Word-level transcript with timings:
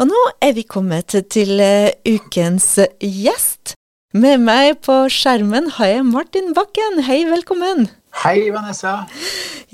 Og 0.00 0.08
nå 0.08 0.20
er 0.40 0.54
vi 0.56 0.62
kommet 0.64 1.12
til 1.28 1.58
uh, 1.60 1.90
ukens 2.08 2.78
gjest. 3.04 3.74
Med 4.16 4.40
meg 4.40 4.78
på 4.86 4.94
skjermen 5.12 5.68
har 5.76 5.90
jeg 5.90 6.06
Martin 6.08 6.54
Bakken. 6.56 7.02
Hei, 7.04 7.18
velkommen. 7.28 7.84
Hei, 8.22 8.48
Vanessa. 8.54 8.94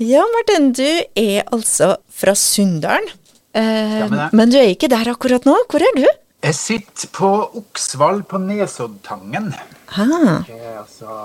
Ja, 0.03 0.25
Martin, 0.33 0.73
du 0.75 0.83
er 0.83 1.47
altså 1.55 1.93
fra 2.11 2.35
Sunndalen. 2.35 3.07
Eh, 3.55 4.03
men 4.35 4.51
du 4.51 4.59
er 4.59 4.73
ikke 4.73 4.91
der 4.91 5.07
akkurat 5.13 5.47
nå. 5.47 5.55
Hvor 5.71 5.87
er 5.87 5.95
du? 5.95 6.03
Jeg 6.43 6.59
sitter 6.59 7.09
på 7.15 7.31
Oksvall 7.63 8.19
på 8.27 8.43
Nesoddtangen. 8.43 9.53
Ah. 9.95 10.43
Altså, 10.75 11.23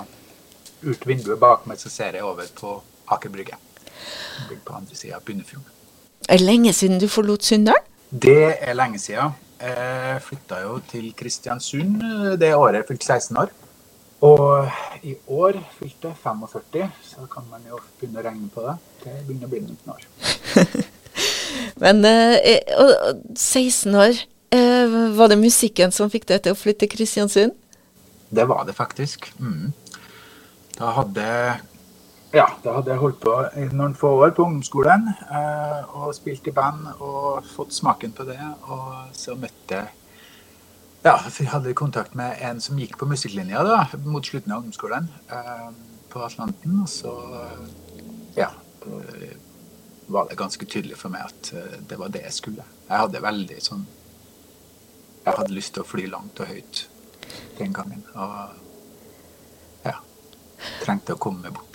ut 0.87 1.05
vinduet 1.05 1.43
bak 1.43 1.67
meg 1.67 1.83
så 1.83 1.91
ser 1.91 2.15
jeg 2.15 2.25
over 2.25 2.47
på 2.55 2.79
Aker 3.11 3.35
Brygge. 3.35 3.59
På 4.63 4.79
andre 4.79 4.95
sida 4.95 5.19
av 5.19 5.27
Bunnefjorden. 5.27 5.67
Er 6.31 6.39
det 6.39 6.47
lenge 6.47 6.71
siden 6.71 7.03
du 7.03 7.11
forlot 7.11 7.43
Sunndalen? 7.43 7.91
Det 8.13 8.55
er 8.61 8.75
lenge 8.77 8.99
siden. 9.01 9.33
Jeg 9.63 10.21
flytta 10.21 10.59
jo 10.61 10.75
til 10.85 11.07
Kristiansund 11.17 12.01
det 12.37 12.51
året 12.53 12.81
jeg 12.81 12.89
fylte 12.91 13.05
16 13.05 13.37
år. 13.41 13.53
Og 14.23 14.69
i 15.03 15.15
år 15.27 15.57
fylte 15.79 16.11
jeg 16.11 16.19
45, 16.21 16.91
så 17.03 17.25
kan 17.31 17.47
man 17.49 17.63
jo 17.67 17.79
begynne 17.99 18.21
å 18.21 18.25
regne 18.27 18.51
på 18.53 18.61
det. 18.67 18.75
Det 19.01 19.15
begynner 19.25 19.49
å 19.49 19.51
bli 19.51 19.63
noen 19.65 19.95
år. 19.95 20.05
Men 21.83 22.05
eh, 22.05 22.61
16 23.35 23.97
år, 23.97 24.21
eh, 24.53 24.95
var 25.17 25.33
det 25.33 25.41
musikken 25.41 25.91
som 25.91 26.11
fikk 26.13 26.29
deg 26.29 26.45
til 26.45 26.53
å 26.53 26.59
flytte 26.59 26.85
til 26.85 26.93
Kristiansund? 26.93 27.57
Det 28.29 28.45
var 28.47 28.63
det 28.69 28.77
faktisk. 28.77 29.31
Mm. 29.41 29.73
Da 30.77 30.93
hadde 31.01 31.27
ja, 32.33 32.47
da 32.63 32.77
hadde 32.77 32.89
jeg 32.93 33.01
holdt 33.01 33.19
på 33.21 33.33
i 33.61 33.67
noen 33.77 33.93
få 33.97 34.09
år 34.25 34.31
på 34.33 34.45
ungdomsskolen 34.47 35.05
eh, 35.13 35.91
og 35.99 36.15
spilt 36.17 36.47
i 36.49 36.53
band 36.55 36.87
og 36.95 37.45
fått 37.45 37.75
smaken 37.75 38.15
på 38.17 38.25
det. 38.29 38.39
Og 38.73 39.13
så 39.17 39.37
møtte 39.37 39.85
Ja, 41.03 41.17
jeg 41.35 41.49
hadde 41.51 41.73
kontakt 41.75 42.15
med 42.15 42.39
en 42.41 42.61
som 42.63 42.77
gikk 42.79 42.95
på 42.97 43.05
musikklinja 43.09 43.61
da, 43.67 43.81
mot 44.07 44.25
slutten 44.25 44.53
av 44.55 44.63
ungdomsskolen 44.63 45.09
eh, 45.29 45.67
på 46.09 46.21
Atlanten. 46.23 46.77
Og 46.81 46.89
så 46.89 47.11
ja, 48.37 48.49
eh, 48.87 49.35
var 50.07 50.29
det 50.29 50.39
ganske 50.39 50.65
tydelig 50.65 50.97
for 50.97 51.13
meg 51.13 51.27
at 51.27 51.51
eh, 51.53 51.75
det 51.89 51.99
var 51.99 52.13
det 52.13 52.23
jeg 52.25 52.37
skulle. 52.39 52.65
Jeg 52.87 53.03
hadde 53.05 53.21
veldig 53.23 53.59
sånn 53.63 53.85
Jeg 55.23 55.37
hadde 55.37 55.55
lyst 55.55 55.75
til 55.75 55.85
å 55.85 55.87
fly 55.87 56.07
langt 56.11 56.39
og 56.43 56.49
høyt 56.49 56.81
den 57.59 57.75
gangen. 57.75 58.01
Og 58.15 59.85
ja, 59.85 59.99
trengte 60.81 61.15
å 61.15 61.21
komme 61.21 61.51
bort. 61.53 61.72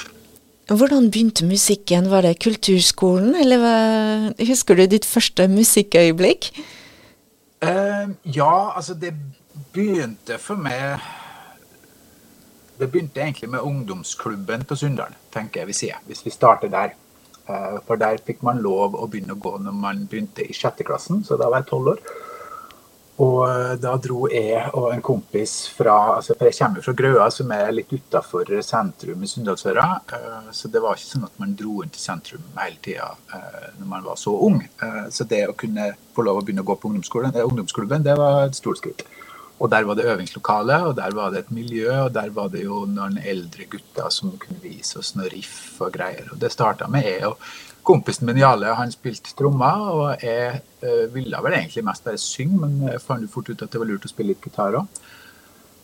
Hvordan 0.68 1.10
begynte 1.10 1.46
musikken? 1.48 2.10
Var 2.10 2.26
det 2.26 2.38
kulturskolen, 2.44 3.34
eller 3.40 3.60
hva? 3.62 3.76
husker 4.44 4.76
du 4.76 4.84
ditt 4.84 5.06
første 5.08 5.46
musikkøyeblikk? 5.48 6.50
Uh, 7.64 8.12
ja, 8.36 8.76
altså 8.76 8.94
det 8.94 9.14
begynte 9.74 10.36
for 10.38 10.60
meg 10.62 11.00
Det 12.78 12.86
begynte 12.86 13.18
egentlig 13.18 13.48
med 13.50 13.64
ungdomsklubben 13.66 14.62
på 14.68 14.76
Sunndal, 14.78 15.16
tenker 15.34 15.64
jeg 15.64 15.66
vi 15.66 15.74
sier, 15.74 15.96
hvis 16.06 16.20
vi 16.22 16.30
starter 16.30 16.70
der. 16.70 16.92
Uh, 17.48 17.80
for 17.88 17.96
der 17.96 18.20
fikk 18.22 18.44
man 18.46 18.60
lov 18.62 18.94
å 18.94 19.08
begynne 19.08 19.34
å 19.34 19.40
gå 19.40 19.56
når 19.58 19.74
man 19.74 20.04
begynte 20.06 20.44
i 20.44 20.54
sjette 20.54 20.86
klassen, 20.86 21.24
så 21.24 21.40
da 21.40 21.48
var 21.48 21.64
jeg 21.64 21.72
tolv 21.72 21.96
år. 21.96 22.04
Og 23.18 23.40
eh, 23.50 23.74
da 23.82 23.96
dro 23.98 24.28
jeg 24.30 24.60
og 24.78 24.92
en 24.92 25.02
kompis 25.02 25.54
fra 25.74 25.96
altså 26.18 26.36
Jeg 26.38 26.54
kommer 26.54 26.84
fra 26.84 26.94
Grøa, 27.00 27.26
som 27.34 27.50
er 27.54 27.72
litt 27.74 27.90
utafor 27.90 28.52
sentrum 28.62 29.24
i 29.24 29.30
Sunndalsøra. 29.30 29.86
Eh, 30.14 30.50
så 30.54 30.70
det 30.70 30.82
var 30.84 30.94
ikke 30.94 31.10
sånn 31.16 31.26
at 31.26 31.40
man 31.42 31.56
dro 31.58 31.82
inn 31.82 31.94
til 31.94 32.04
sentrum 32.04 32.46
hele 32.60 32.78
tida 32.84 33.10
eh, 33.34 33.70
når 33.80 33.90
man 33.90 34.06
var 34.06 34.20
så 34.22 34.36
ung. 34.48 34.62
Så 35.10 35.26
det 35.26 35.44
å 35.50 35.56
kunne 35.58 35.90
få 36.14 36.26
lov 36.26 36.40
å 36.40 36.44
begynne 36.46 36.62
å 36.62 36.68
gå 36.68 36.78
på 36.78 36.92
ungdomsklubben, 36.92 38.06
det 38.06 38.14
var 38.18 38.44
et 38.46 38.58
stort 38.58 38.78
skritt. 38.82 39.02
Og 39.58 39.66
der 39.72 39.82
var 39.88 39.98
det 39.98 40.06
øvingslokale, 40.06 40.76
og 40.86 40.92
der 41.00 41.14
var 41.16 41.32
det 41.34 41.40
et 41.42 41.50
miljø, 41.50 41.90
og 42.04 42.12
der 42.14 42.30
var 42.30 42.52
det 42.52 42.62
jo 42.62 42.84
noen 42.86 43.18
eldre 43.18 43.66
gutter 43.72 44.12
som 44.14 44.36
kunne 44.38 44.62
vise 44.62 45.00
oss 45.00 45.16
noe 45.18 45.26
riff 45.32 45.80
og 45.82 45.90
greier. 45.96 46.28
Og 46.30 46.38
det 46.38 46.52
starta 46.54 46.86
med 46.86 47.08
jeg 47.08 47.26
og 47.26 47.42
Kompisen 47.88 48.28
min 48.28 48.40
Jale 48.40 48.74
han 48.76 48.92
spilte 48.92 49.32
trommer, 49.36 49.86
og 49.94 50.24
jeg 50.24 50.60
uh, 50.84 51.06
ville 51.14 51.40
vel 51.44 51.56
egentlig 51.56 51.86
mest 51.86 52.04
bare 52.04 52.20
synge, 52.20 52.60
men 52.66 52.82
jeg 52.90 53.00
fant 53.00 53.30
fort 53.32 53.48
ut 53.48 53.64
at 53.64 53.72
det 53.72 53.80
var 53.80 53.88
lurt 53.88 54.04
å 54.04 54.12
spille 54.12 54.34
litt 54.34 54.44
gitar 54.44 54.76
òg. 54.82 55.00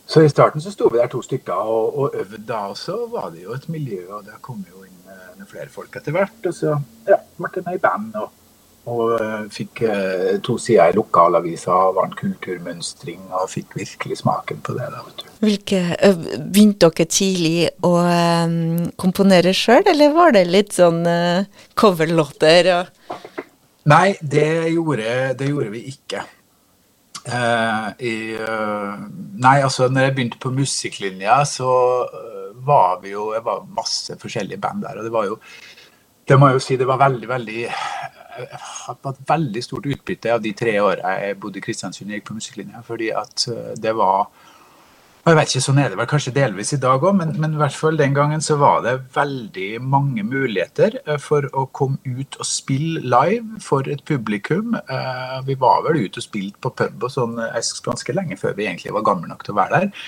Så 0.04 0.20
i 0.20 0.28
starten 0.28 0.60
så 0.60 0.68
sto 0.68 0.90
vi 0.92 1.00
der 1.00 1.08
to 1.08 1.22
stykker 1.24 1.70
og, 1.72 1.96
og 1.96 2.18
øvde 2.20 2.42
da, 2.44 2.66
og 2.68 2.76
så 2.76 2.98
var 3.08 3.30
det 3.32 3.46
jo 3.46 3.56
et 3.56 3.70
miljø, 3.72 4.02
og 4.18 4.26
det 4.28 4.36
kom 4.44 4.60
jo 4.68 4.84
inn 4.84 5.08
uh, 5.08 5.46
flere 5.48 5.72
folk 5.72 5.96
etter 5.96 6.12
hvert. 6.12 6.40
Og 6.44 6.56
så 6.56 6.76
ja, 7.08 7.22
ble 7.38 7.52
det 7.56 7.64
med 7.64 7.80
i 7.80 7.84
band. 7.86 8.12
og 8.20 8.43
og 8.84 9.14
uh, 9.16 9.44
fikk 9.52 9.80
uh, 9.88 10.36
to 10.44 10.58
sider 10.60 10.92
i 10.92 10.96
lokalavisa, 10.96 11.72
var 11.96 12.10
en 12.10 12.16
kulturmønstring 12.18 13.22
og 13.32 13.48
fikk 13.52 13.78
virkelig 13.78 14.18
smaken 14.20 14.60
på 14.64 14.76
det. 14.76 14.88
da, 14.92 15.00
vet 15.06 15.22
du. 15.22 15.30
Hvilke, 15.44 15.80
uh, 16.04 16.26
begynte 16.36 16.90
dere 16.90 17.08
tidlig 17.08 17.54
å 17.84 17.94
um, 18.04 18.84
komponere 19.00 19.54
sjøl, 19.56 19.86
eller 19.88 20.12
var 20.16 20.36
det 20.36 20.44
litt 20.50 20.76
sånn 20.76 21.00
coverlåter? 21.80 22.70
Og... 22.74 23.28
Nei, 23.88 24.16
det 24.20 24.48
gjorde, 24.74 25.16
det 25.40 25.48
gjorde 25.48 25.72
vi 25.72 25.84
ikke. 25.94 26.26
I, 27.24 28.16
nei, 28.36 29.54
altså 29.64 29.86
når 29.88 30.02
jeg 30.04 30.12
begynte 30.18 30.40
på 30.42 30.50
musikklinja, 30.52 31.38
så 31.48 31.70
var 32.66 32.98
vi 33.00 33.14
jo 33.14 33.30
Jeg 33.32 33.40
var 33.46 33.62
masse 33.72 34.12
forskjellige 34.20 34.60
band 34.60 34.84
der, 34.84 34.98
og 35.00 35.08
det 35.08 35.12
var 35.14 35.30
jo 35.30 35.38
det 36.28 36.36
må 36.40 36.50
jeg 36.50 36.58
jo 36.58 36.64
si 36.66 36.76
det 36.80 36.88
var 36.88 37.00
veldig, 37.00 37.28
veldig 37.28 37.64
jeg 38.38 38.48
har 38.60 38.96
hatt 39.04 39.20
veldig 39.28 39.62
stort 39.64 39.86
utbytte 39.90 40.32
av 40.34 40.42
de 40.44 40.52
tre 40.56 40.74
åra 40.82 41.14
jeg 41.22 41.38
bodde 41.42 41.60
i 41.60 41.64
Kristiansund 41.64 42.10
og 42.10 42.18
gikk 42.18 42.26
på 42.30 42.38
musikklinja. 42.38 42.82
Fordi 42.86 43.12
at 43.14 43.46
eh, 43.52 43.70
det 43.80 43.94
var 43.98 44.26
og 45.24 45.30
jeg 45.30 45.38
vet 45.38 45.52
ikke, 45.54 45.60
Sånn 45.64 45.78
er 45.80 45.86
det 45.88 45.96
vel 45.96 46.08
kanskje 46.10 46.32
delvis 46.36 46.74
i 46.76 46.78
dag 46.82 47.00
òg, 47.00 47.14
men, 47.16 47.30
men, 47.40 47.54
i 47.56 47.60
hvert 47.62 47.76
fall 47.80 47.96
den 47.96 48.12
gangen 48.12 48.42
så 48.44 48.58
var 48.60 48.82
det 48.84 48.92
veldig 49.14 49.68
mange 49.80 50.20
muligheter 50.26 50.98
eh, 51.00 51.16
for 51.22 51.48
å 51.56 51.64
komme 51.72 51.96
ut 52.04 52.36
og 52.36 52.48
spille 52.48 53.00
live 53.00 53.62
for 53.64 53.88
et 53.88 54.04
publikum. 54.04 54.76
Eh, 54.76 55.38
vi 55.48 55.56
var 55.60 55.80
vel 55.86 56.02
ute 56.02 56.20
og 56.20 56.26
spilte 56.26 56.60
på 56.60 56.74
pub 56.76 57.08
og 57.08 57.14
sånn 57.14 57.40
ganske 57.86 58.16
lenge 58.16 58.36
før 58.36 58.52
vi 58.58 58.68
egentlig 58.68 58.92
var 58.98 59.08
gamle 59.08 59.30
nok 59.30 59.46
til 59.46 59.56
å 59.56 59.60
være 59.62 59.80
der. 59.80 60.06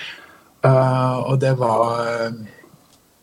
Og 0.67 1.35
det 1.39 1.53
var 1.59 2.01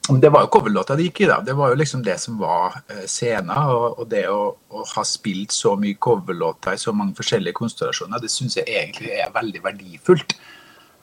det 0.08 0.28
var 0.28 0.42
jo 0.44 0.50
coverlåta 0.52 0.96
det 0.98 1.06
gikk 1.06 1.22
i, 1.22 1.28
da. 1.30 1.38
Det 1.40 1.54
var 1.56 1.70
jo 1.72 1.78
liksom 1.80 2.02
det 2.04 2.18
som 2.20 2.36
var 2.36 2.74
eh, 2.92 3.06
scenen. 3.08 3.54
Og, 3.72 4.02
det 4.10 4.26
å, 4.28 4.50
å, 4.68 4.82
ha 4.90 5.04
spilt 5.08 5.54
så 5.56 5.72
mye 5.80 5.96
coverlåter 5.96 6.76
i 6.76 6.80
så 6.80 6.92
mange 6.92 7.16
forskjellige 7.16 7.56
konstellasjoner, 7.56 8.20
det 8.20 8.32
syns 8.32 8.58
jeg 8.58 8.68
egentlig 8.68 9.14
er 9.16 9.32
veldig 9.32 9.64
verdifullt. 9.64 10.36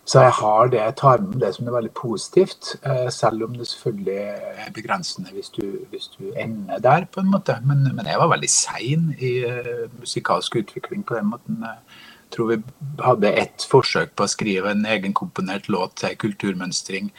Så 0.05 0.21
jeg 0.25 0.33
har 0.37 0.69
det, 0.73 0.79
jeg 0.81 0.97
tar 0.97 1.21
med 1.23 1.39
det 1.41 1.51
som 1.55 1.67
er 1.69 1.75
veldig 1.79 1.93
positivt, 1.97 2.75
eh, 2.85 3.09
selv 3.13 3.45
om 3.47 3.57
det 3.57 3.67
selvfølgelig 3.69 4.21
er 4.67 4.71
begrensende 4.75 5.33
hvis 5.33 5.49
du, 5.57 5.65
hvis 5.89 6.09
du 6.17 6.31
ender 6.37 6.81
der, 6.81 7.09
på 7.09 7.25
en 7.25 7.33
måte. 7.33 7.57
Men, 7.65 7.85
men 7.95 8.05
jeg 8.05 8.21
var 8.21 8.29
veldig 8.33 8.49
sein 8.53 9.11
i 9.17 9.35
uh, 9.45 9.85
musikalsk 10.01 10.61
utvikling 10.61 11.05
på 11.05 11.17
den 11.17 11.29
måten. 11.33 11.61
Jeg 11.65 12.33
tror 12.37 12.49
vi 12.53 12.57
hadde 13.01 13.33
ett 13.33 13.65
forsøk 13.69 14.13
på 14.17 14.25
å 14.25 14.33
skrive 14.33 14.73
en 14.73 14.85
egenkomponert 14.89 15.69
låt 15.73 15.97
til 16.01 16.17
kulturmønstring 16.21 17.09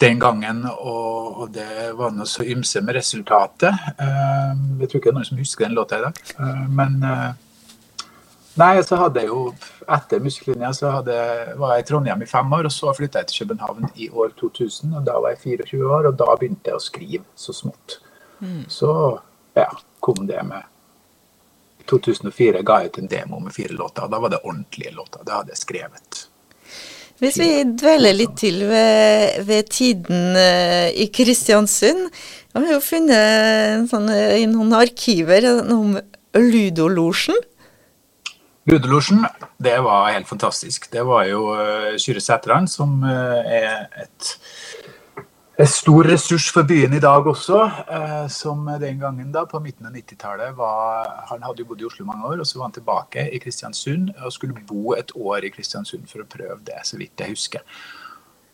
den 0.00 0.20
gangen, 0.20 0.66
og, 0.66 1.40
og, 1.40 1.50
det 1.54 1.92
var 1.96 2.12
noe 2.12 2.28
så 2.28 2.44
ymse 2.44 2.82
med 2.84 2.98
resultatet. 2.98 3.72
Uh, 3.96 4.52
jeg 4.82 4.90
tror 4.90 5.00
ikke 5.00 5.08
det 5.08 5.12
er 5.14 5.18
noen 5.18 5.28
som 5.30 5.40
husker 5.40 5.66
den 5.66 5.76
låta 5.78 6.00
i 6.00 6.04
dag. 6.04 6.22
Uh, 6.36 6.64
men 6.68 6.98
uh, 7.04 7.32
Nei, 8.56 8.80
så 8.88 8.96
hadde 8.96 9.20
jeg 9.20 9.28
jo 9.28 9.50
Etter 9.92 10.22
musikklinja 10.24 10.70
så 10.74 10.88
hadde, 10.94 11.16
var 11.60 11.74
jeg 11.74 11.84
i 11.84 11.86
Trondheim 11.90 12.22
i 12.24 12.28
fem 12.28 12.54
år, 12.56 12.66
og 12.66 12.72
så 12.74 12.94
flytta 12.96 13.20
jeg 13.20 13.28
til 13.30 13.42
København 13.44 13.90
i 14.02 14.08
år 14.08 14.32
2000. 14.40 14.96
og 14.96 15.04
Da 15.06 15.18
var 15.22 15.34
jeg 15.34 15.60
24 15.60 15.90
år, 15.98 16.08
og 16.08 16.16
da 16.18 16.32
begynte 16.32 16.72
jeg 16.72 16.80
å 16.80 16.82
skrive 16.82 17.22
så 17.38 17.54
smått. 17.54 17.98
Mm. 18.40 18.64
Så 18.72 18.90
ja, 19.54 19.68
kom 20.02 20.24
det 20.26 20.40
med 20.48 20.64
2004 21.86 22.64
ga 22.66 22.80
jeg 22.82 22.90
ut 22.90 22.98
en 23.04 23.12
demo 23.12 23.38
med 23.44 23.54
fire 23.54 23.76
låter. 23.78 24.08
og 24.08 24.10
Da 24.10 24.18
var 24.24 24.34
det 24.34 24.42
ordentlige 24.42 24.96
låter. 24.96 25.22
Det 25.22 25.36
hadde 25.36 25.54
jeg 25.54 25.62
skrevet. 25.62 26.26
Hvis 27.22 27.38
vi 27.40 27.50
dveler 27.80 28.12
litt 28.16 28.34
til 28.36 28.60
ved, 28.68 29.40
ved 29.48 29.70
tiden 29.72 30.36
uh, 30.36 30.88
i 30.92 31.08
Kristiansund. 31.08 32.10
Jeg 32.52 32.64
har 32.64 32.72
jo 32.74 32.82
funnet 32.84 33.90
sånn, 33.90 34.08
i 34.12 34.44
noen 34.48 34.72
arkiver 34.76 35.44
noe 35.64 35.76
om 35.76 35.96
Ludolosjen. 36.36 37.36
Ludolosjen, 38.66 39.24
det 39.62 39.76
var 39.84 40.10
helt 40.10 40.28
fantastisk. 40.28 40.88
Det 40.92 41.04
var 41.06 41.28
jo 41.28 41.42
Kyrre 42.00 42.22
Sætran, 42.24 42.66
som 42.68 43.04
er 43.06 43.86
et 44.02 44.32
en 45.56 45.68
stor 45.72 46.04
ressurs 46.04 46.50
for 46.52 46.68
byen 46.68 46.92
i 46.92 47.00
dag 47.00 47.26
også, 47.30 47.58
eh, 47.88 48.26
som 48.28 48.66
den 48.80 48.98
gangen 49.00 49.30
da, 49.32 49.46
på 49.48 49.60
midten 49.64 49.88
av 49.88 49.94
90-tallet 49.96 50.56
var 50.56 51.24
Han 51.30 51.46
hadde 51.46 51.62
jo 51.62 51.70
bodd 51.70 51.80
i 51.80 51.86
Oslo 51.88 52.04
mange 52.04 52.28
år, 52.28 52.42
og 52.42 52.46
så 52.46 52.58
var 52.58 52.68
han 52.68 52.76
tilbake 52.76 53.24
i 53.32 53.40
Kristiansund 53.40 54.10
og 54.18 54.34
skulle 54.34 54.66
bo 54.68 54.92
et 54.92 55.14
år 55.16 55.48
i 55.48 55.52
Kristiansund 55.54 56.04
for 56.10 56.20
å 56.20 56.28
prøve 56.28 56.60
det, 56.68 56.82
så 56.84 57.00
vidt 57.00 57.24
jeg 57.24 57.32
husker. 57.32 57.64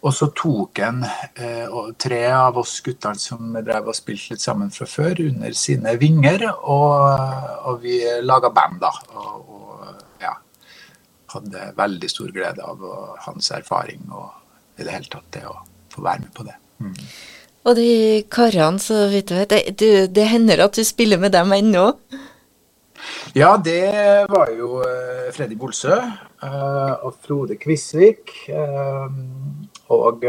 Og 0.03 0.15
så 0.15 0.31
tok 0.31 0.79
han 0.83 1.03
eh, 1.03 1.75
tre 1.99 2.23
av 2.31 2.63
oss 2.63 2.79
guttene 2.87 3.19
som 3.19 3.51
drev 3.59 3.91
og 3.91 3.99
spilte 3.99 4.37
litt 4.37 4.47
sammen 4.47 4.71
fra 4.71 4.87
før, 4.87 5.27
under 5.27 5.59
sine 5.59 5.99
vinger, 5.99 6.49
og, 6.63 7.67
og 7.67 7.83
vi 7.83 7.99
laga 8.23 8.55
band, 8.55 8.79
da. 8.83 8.95
Og, 9.19 9.53
og, 9.59 10.03
ja, 10.23 10.37
hadde 11.35 11.69
veldig 11.83 12.15
stor 12.15 12.31
glede 12.35 12.63
av 12.63 12.91
hans 13.27 13.51
erfaring 13.59 14.07
og 14.11 14.79
i 14.79 14.87
det 14.87 14.93
hele 14.95 15.11
tatt 15.11 15.33
det 15.35 15.49
å 15.51 15.63
få 15.91 16.07
være 16.07 16.29
med 16.29 16.37
på 16.39 16.47
det. 16.47 16.62
Mm. 16.83 16.95
Og 17.63 17.79
de 17.79 17.91
karene, 18.33 18.83
så 18.83 19.07
vidt 19.13 19.31
jeg 19.31 19.47
vet, 19.47 19.73
det, 19.79 19.93
det 20.17 20.29
hender 20.33 20.65
at 20.65 20.75
du 20.75 20.83
spiller 20.85 21.21
med 21.23 21.35
dem 21.35 21.55
ennå? 21.55 21.93
Ja, 23.35 23.55
det 23.59 24.27
var 24.31 24.51
jo 24.55 24.83
uh, 24.83 25.31
Freddy 25.35 25.57
Bolsø 25.59 25.95
uh, 25.95 26.95
og 27.07 27.15
Frode 27.23 27.57
Kvisvik. 27.59 28.35
Uh, 28.51 29.07
og 29.93 30.23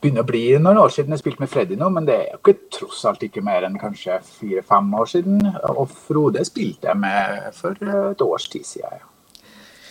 begynner 0.00 0.24
å 0.24 0.28
bli 0.28 0.42
noen 0.56 0.80
år 0.80 0.92
siden 0.94 1.12
jeg 1.12 1.22
spilte 1.22 1.42
med 1.42 1.50
Freddy 1.52 1.76
nå, 1.76 1.88
men 1.92 2.06
det 2.08 2.16
er 2.16 2.26
jo 2.32 2.40
ikke 2.40 2.70
tross 2.72 3.02
alt 3.08 3.24
ikke 3.26 3.44
mer 3.44 3.66
enn 3.66 3.78
kanskje 3.80 4.20
fire-fem 4.24 4.92
år 4.96 5.08
siden. 5.12 5.40
Og 5.74 5.84
Frode 6.08 6.44
spilte 6.48 6.88
jeg 6.88 7.00
med 7.00 7.50
for 7.56 7.76
et 7.76 8.24
års 8.24 8.48
tid 8.52 8.64
siden. 8.64 9.00
Ja. 9.00 9.06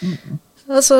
Mm 0.02 0.14
-hmm. 0.14 0.38
Altså, 0.69 0.98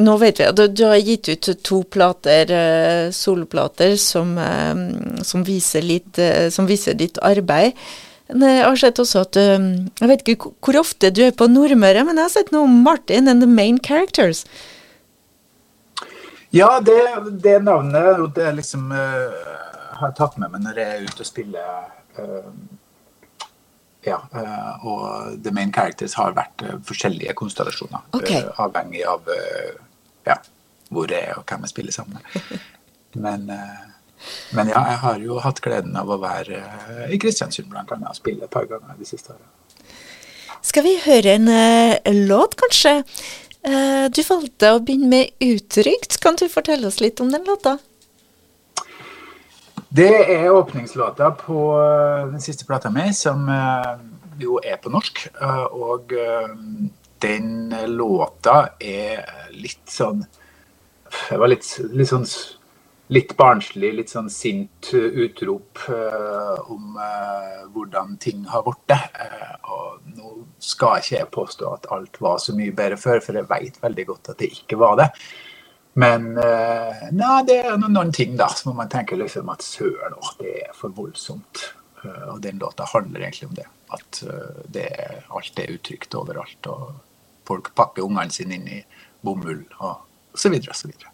nå 0.00 0.14
vet 0.22 0.38
vi 0.40 0.44
at 0.48 0.56
du, 0.56 0.64
du, 0.72 0.86
har 0.88 1.00
gitt 1.04 1.28
ut 1.28 1.48
to 1.60 1.82
plater, 1.92 2.48
uh, 2.48 3.10
soloplater, 3.12 3.98
som, 4.00 4.38
uh, 4.40 5.20
som, 5.26 5.44
viser 5.44 5.84
litt, 5.84 6.16
uh, 6.16 6.48
som, 6.52 6.68
viser 6.68 6.96
ditt 6.96 7.20
arbeid. 7.20 7.76
Men 8.32 8.48
jeg 8.48 8.64
har 8.64 8.78
sett 8.80 9.00
også 9.02 9.24
at 9.26 9.36
Jeg 9.36 10.08
vet 10.08 10.22
ikke 10.22 10.52
hvor 10.64 10.78
ofte 10.80 11.10
du 11.12 11.18
er 11.26 11.34
på 11.36 11.50
Nordmøre, 11.52 12.06
men 12.08 12.16
jeg 12.16 12.24
har 12.24 12.32
sett 12.32 12.52
noe 12.54 12.64
om 12.64 12.78
Martin 12.86 13.28
and 13.28 13.44
the 13.44 13.48
Main 13.50 13.76
Characters. 13.76 14.46
Ja, 16.54 16.80
det, 16.80 16.96
det 17.44 17.58
navnet 17.66 18.22
det 18.38 18.54
liksom, 18.56 18.88
har 18.94 20.06
jeg 20.06 20.16
tatt 20.16 20.38
med 20.40 20.54
meg 20.54 20.64
når 20.64 20.80
jeg 20.80 20.94
er 20.94 21.04
ute 21.10 21.26
og 21.26 21.28
spiller. 21.28 21.68
Ja, 24.06 24.18
uh, 24.34 24.86
og 24.86 25.38
The 25.44 25.52
Main 25.54 25.72
Characters 25.74 26.16
har 26.18 26.34
vært 26.34 26.64
forskjellige 26.88 27.36
konstellasjoner. 27.38 28.02
Okay. 28.18 28.42
avhengig 28.58 29.04
av 29.06 29.28
ja, 30.26 30.36
hvor 30.90 31.10
jeg 31.10 31.28
er 31.28 31.38
og 31.38 31.46
hvem 31.46 31.66
jeg 31.66 31.74
spiller 31.74 31.94
sammen 31.94 32.18
med. 32.18 32.60
Men, 33.12 33.42
men, 34.56 34.70
ja, 34.70 34.80
jeg 34.88 34.98
har 35.02 35.18
jo 35.20 35.38
hatt 35.44 35.58
gleden 35.60 35.98
av 36.00 36.08
å 36.08 36.16
være 36.22 36.62
i 37.12 37.18
Kristiansund 37.20 37.68
blant 37.68 37.90
annet 37.92 38.08
og 38.08 38.16
spille 38.16 38.46
et 38.46 38.54
par 38.54 38.64
ganger 38.70 38.96
de 38.96 39.04
siste 39.04 39.34
årene. 39.34 39.50
Skal 40.62 40.86
vi 40.86 40.94
høre 41.04 41.34
en 41.36 42.20
låt, 42.30 42.54
kanskje? 42.56 43.02
Eh, 43.62 44.08
du 44.10 44.22
valgte 44.26 44.72
å 44.74 44.82
begynne 44.82 45.08
med 45.08 45.30
'Utrygt'. 45.38 46.18
Kan 46.20 46.36
du 46.36 46.48
fortelle 46.50 46.86
oss 46.86 47.00
litt 47.00 47.20
om 47.20 47.30
den 47.30 47.44
låta? 47.46 47.78
Det 49.94 50.32
er 50.32 50.48
åpningslåta 50.48 51.30
på 51.36 51.62
eh, 51.76 52.26
den 52.30 52.40
siste 52.40 52.64
plata 52.64 52.88
mi, 52.90 53.10
som 53.12 53.44
eh, 53.52 53.90
jo 54.40 54.56
er 54.64 54.78
på 54.80 54.88
norsk. 54.88 55.26
Og 55.76 56.14
den 57.20 57.74
låta 57.92 58.54
er 58.80 59.20
litt 59.52 59.92
sånn 59.92 60.24
Jeg 61.28 61.38
var 61.42 61.52
litt, 61.52 61.68
litt 61.92 62.08
sånn 62.08 62.24
litt 63.12 63.36
barnslig, 63.36 63.92
litt 63.98 64.08
sånn 64.08 64.32
sint 64.32 64.88
utrop 64.96 65.84
om 66.72 66.96
hvordan 67.74 68.16
ting 68.16 68.46
har 68.48 68.64
blitt. 68.64 68.96
Og 69.68 70.00
nå 70.16 70.32
skal 70.56 71.02
ikke 71.02 71.18
jeg 71.18 71.32
påstå 71.36 71.68
at 71.76 71.90
alt 71.92 72.16
var 72.24 72.40
så 72.40 72.56
mye 72.56 72.72
bedre 72.72 72.96
før, 72.96 73.20
for 73.20 73.36
jeg 73.36 73.50
vet 73.52 73.82
veldig 73.84 74.08
godt 74.08 74.32
at 74.32 74.40
det 74.40 74.54
ikke 74.56 74.80
var 74.80 74.96
det. 75.02 75.10
Men 75.94 76.30
nei, 76.32 77.38
det 77.44 77.58
er 77.68 77.76
noen 77.82 78.12
ting 78.16 78.32
da, 78.38 78.46
som 78.56 78.78
man 78.78 78.88
tenker 78.88 79.18
liksom 79.20 79.50
at 79.52 79.64
søren, 79.66 80.16
det 80.38 80.54
er 80.62 80.74
for 80.76 80.94
voldsomt. 80.96 81.66
og 82.02 82.40
den 82.42 82.58
låta 82.58 82.86
handler 82.88 83.20
egentlig 83.20 83.48
om 83.48 83.54
det. 83.54 83.66
At 83.92 84.22
det, 84.72 84.88
alt 85.28 85.58
er 85.58 85.74
utrygt 85.74 86.14
overalt. 86.14 86.66
Og 86.66 86.94
folk 87.46 87.74
pakker 87.76 88.06
ungene 88.06 88.32
sine 88.32 88.56
inn 88.56 88.68
i 88.68 88.80
bomull 89.20 89.64
og 89.78 90.00
så 90.34 90.48
videre 90.48 90.72
og 90.72 90.80
så 90.80 90.88
videre. 90.88 91.11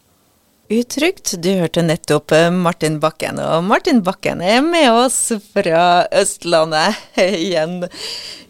Utrygt. 0.69 1.31
Du 1.41 1.49
hørte 1.57 1.81
nettopp 1.81 2.29
eh, 2.37 2.51
Martin 2.53 2.99
Bakken, 3.01 3.39
og 3.41 3.63
Martin 3.65 4.03
Bakken 4.05 4.43
er 4.45 4.59
med 4.61 4.85
oss 4.93 5.31
fra 5.49 6.03
Østlandet 6.13 6.99
igjen. 7.25 7.87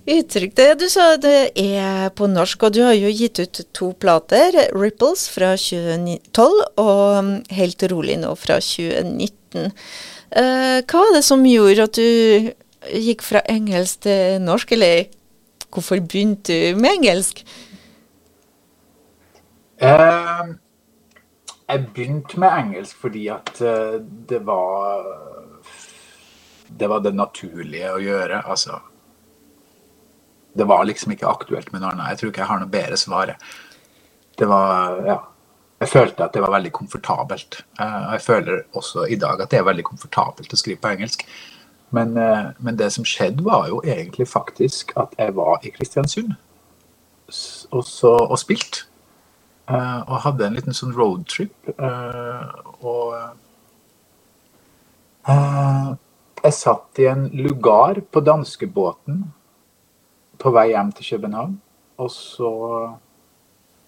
Utrygt. 0.04 0.60
Du 0.82 0.84
sa 0.92 1.14
det 1.22 1.54
er 1.56 2.12
på 2.20 2.28
norsk, 2.28 2.68
og 2.68 2.76
du 2.76 2.82
har 2.84 2.98
jo 3.00 3.14
gitt 3.14 3.40
ut 3.40 3.64
to 3.72 3.94
plater. 3.96 4.52
'Ripples' 4.76 5.30
fra 5.32 5.54
2012 5.56 6.60
og 6.84 7.24
mm, 7.24 7.34
'Helt 7.56 7.88
rolig' 7.88 8.20
nå 8.20 8.36
fra 8.36 8.60
2019. 8.60 9.72
Eh, 10.36 10.78
hva 10.84 11.08
var 11.08 11.16
det 11.16 11.26
som 11.32 11.48
gjorde 11.48 11.88
at 11.88 11.96
du 11.96 12.52
gikk 13.00 13.24
fra 13.24 13.48
engelsk 13.48 14.04
til 14.10 14.44
norsk, 14.44 14.76
eller 14.76 15.08
hvorfor 15.72 16.04
begynte 16.04 16.52
du 16.52 16.82
med 16.84 17.00
engelsk? 17.00 17.46
Uh 19.80 20.60
jeg 21.70 21.88
begynte 21.94 22.40
med 22.42 22.56
engelsk 22.56 22.98
fordi 23.04 23.28
at 23.34 23.62
eh, 23.62 24.00
det 24.02 24.42
var 24.46 25.06
Det 26.70 26.88
var 26.88 27.00
det 27.02 27.16
naturlige 27.16 27.94
å 27.94 28.02
gjøre. 28.02 28.44
Altså 28.46 28.82
Det 30.54 30.66
var 30.66 30.86
liksom 30.86 31.12
ikke 31.12 31.30
aktuelt 31.30 31.72
med 31.72 31.82
noe 31.82 31.92
annet. 31.94 32.10
Jeg 32.12 32.20
tror 32.20 32.32
ikke 32.32 32.42
jeg 32.42 32.52
har 32.52 32.60
noe 32.60 32.74
bedre 32.78 32.98
svar. 32.98 33.36
Det 34.38 34.48
var 34.48 35.06
Ja. 35.06 35.20
Jeg 35.80 35.88
følte 35.88 36.26
at 36.26 36.34
det 36.34 36.42
var 36.42 36.52
veldig 36.52 36.72
komfortabelt. 36.76 37.64
og 37.80 38.12
jeg 38.12 38.22
føler 38.22 38.64
også 38.74 39.06
i 39.08 39.16
dag 39.16 39.42
at 39.42 39.50
det 39.50 39.60
er 39.60 39.64
veldig 39.64 39.84
komfortabelt 39.84 40.54
å 40.54 40.58
skrive 40.58 40.82
på 40.82 40.90
engelsk. 40.92 41.24
Men, 41.92 42.18
eh, 42.18 42.52
men 42.60 42.76
det 42.76 42.92
som 42.92 43.06
skjedde, 43.06 43.44
var 43.44 43.68
jo 43.68 43.82
egentlig 43.86 44.28
faktisk 44.28 44.92
at 44.98 45.16
jeg 45.18 45.36
var 45.36 45.60
i 45.64 45.70
Kristiansund 45.70 46.36
og, 47.72 47.84
så, 47.86 48.12
og 48.12 48.40
spilte. 48.40 48.89
Uh, 49.70 50.02
og 50.10 50.24
hadde 50.24 50.48
en 50.48 50.56
liten 50.58 50.74
sånn 50.74 50.96
roadtrip. 50.98 51.54
Uh, 51.78 52.42
og 52.82 53.12
uh, 55.30 55.92
jeg 56.42 56.56
satt 56.58 57.02
i 57.04 57.06
en 57.12 57.28
lugar 57.38 58.00
på 58.02 58.24
danskebåten 58.26 59.28
på 60.42 60.52
vei 60.56 60.72
hjem 60.72 60.90
til 60.98 61.06
København. 61.12 61.60
Og 62.02 62.10
så, 62.16 62.50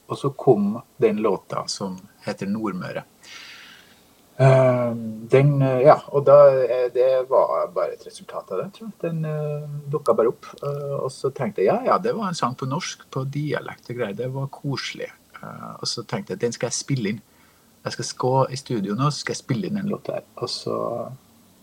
og 0.05 0.19
så 0.19 0.29
kom 0.37 0.75
den 1.01 1.23
låta 1.23 1.63
som 1.71 1.95
heter 2.27 2.45
'Nordmøre'. 2.45 3.07
den, 5.31 5.61
ja, 5.61 6.01
og 6.07 6.25
da, 6.25 6.35
det 6.93 7.29
var 7.29 7.67
bare 7.75 7.93
et 7.93 8.05
resultat 8.07 8.51
av 8.51 8.57
det, 8.57 8.73
tror 8.73 8.87
jeg. 8.87 8.97
Den 9.01 9.25
uh, 9.25 9.69
dukka 9.91 10.13
bare 10.13 10.27
opp. 10.33 10.45
og 10.61 11.11
så 11.11 11.29
tenkte 11.29 11.61
jeg 11.61 11.67
ja, 11.73 11.81
ja, 11.85 11.97
det 11.97 12.13
var 12.17 12.27
en 12.27 12.35
sang 12.35 12.55
på 12.55 12.65
norsk, 12.65 13.09
på 13.09 13.23
dialekt 13.23 13.89
og 13.89 13.95
greier. 13.95 14.17
Det 14.17 14.29
var 14.33 14.47
koselig. 14.47 15.09
Eh, 15.41 15.69
og 15.79 15.87
så 15.89 16.03
tenkte 16.03 16.33
jeg 16.33 16.39
at 16.39 16.45
den 16.45 16.55
skal 16.55 16.71
jeg 16.71 16.79
spille 16.79 17.13
inn. 17.13 17.21
Jeg 17.81 17.95
skal 17.95 18.09
gå 18.23 18.33
i 18.53 18.59
studio 18.59 18.95
nå 18.97 19.09
så 19.09 19.23
skal 19.23 19.33
jeg 19.33 19.41
spille 19.41 19.69
inn 19.69 19.79
den 19.79 19.89
låta 19.89 20.19
her. 20.19 20.27
Og 20.41 20.51
så 20.51 20.75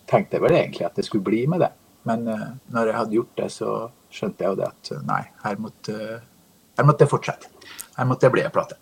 tenkte 0.09 0.37
jeg 0.37 0.45
vel 0.45 0.57
egentlig 0.57 0.87
at 0.87 0.97
det 0.99 1.05
skulle 1.07 1.25
bli 1.25 1.45
med 1.51 1.63
det. 1.63 1.71
Men 2.09 2.25
uh, 2.27 2.49
når 2.73 2.89
jeg 2.89 2.97
hadde 2.97 3.17
gjort 3.17 3.37
det, 3.37 3.47
så 3.53 3.69
skjønte 4.11 4.43
jeg 4.43 4.51
jo 4.51 4.59
det 4.59 4.67
at 4.67 4.91
uh, 4.95 5.01
nei, 5.07 5.21
her 5.43 5.59
måtte, 5.61 5.95
her 6.79 6.87
måtte 6.87 7.05
jeg 7.05 7.11
fortsette. 7.11 7.51
Her 7.95 8.07
måtte 8.09 8.27
jeg 8.27 8.35
bli 8.35 8.43
en 8.43 8.55
plate. 8.55 8.79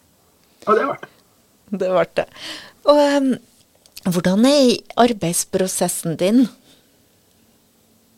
Og 0.66 0.78
det 0.78 0.86
ble 0.88 0.98
det. 1.02 1.12
Det 1.68 1.92
ble 1.92 2.06
det. 2.22 2.28
Og 2.88 3.02
um, 3.18 3.34
hvordan 4.08 4.48
er 4.48 4.78
arbeidsprosessen 5.04 6.18
din? 6.22 6.46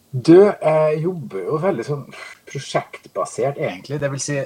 Du, 0.09 0.37
jeg 0.41 1.01
jobber 1.03 1.43
jo 1.45 1.57
veldig 1.61 1.85
sånn 1.85 2.05
prosjektbasert, 2.49 3.59
egentlig. 3.61 3.99
Det 4.01 4.09
vil 4.09 4.21
si, 4.23 4.37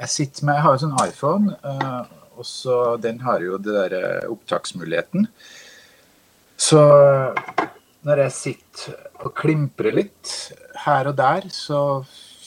jeg 0.00 0.12
sitter 0.12 0.46
med 0.46 0.58
Jeg 0.58 0.64
har 0.64 0.76
jo 0.76 0.82
sånn 0.84 1.00
iPhone, 1.02 1.56
uh, 1.64 2.04
og 2.38 2.46
så 2.46 2.78
den 3.02 3.20
har 3.24 3.42
jo 3.42 3.58
det 3.58 3.74
der 3.74 3.94
eh, 3.98 4.28
opptaksmuligheten. 4.30 5.24
Så 6.58 6.82
når 8.06 8.22
jeg 8.22 8.34
sitter 8.36 9.24
og 9.26 9.32
klimprer 9.38 9.96
litt 9.96 10.34
her 10.84 11.10
og 11.10 11.16
der, 11.18 11.48
så 11.50 11.80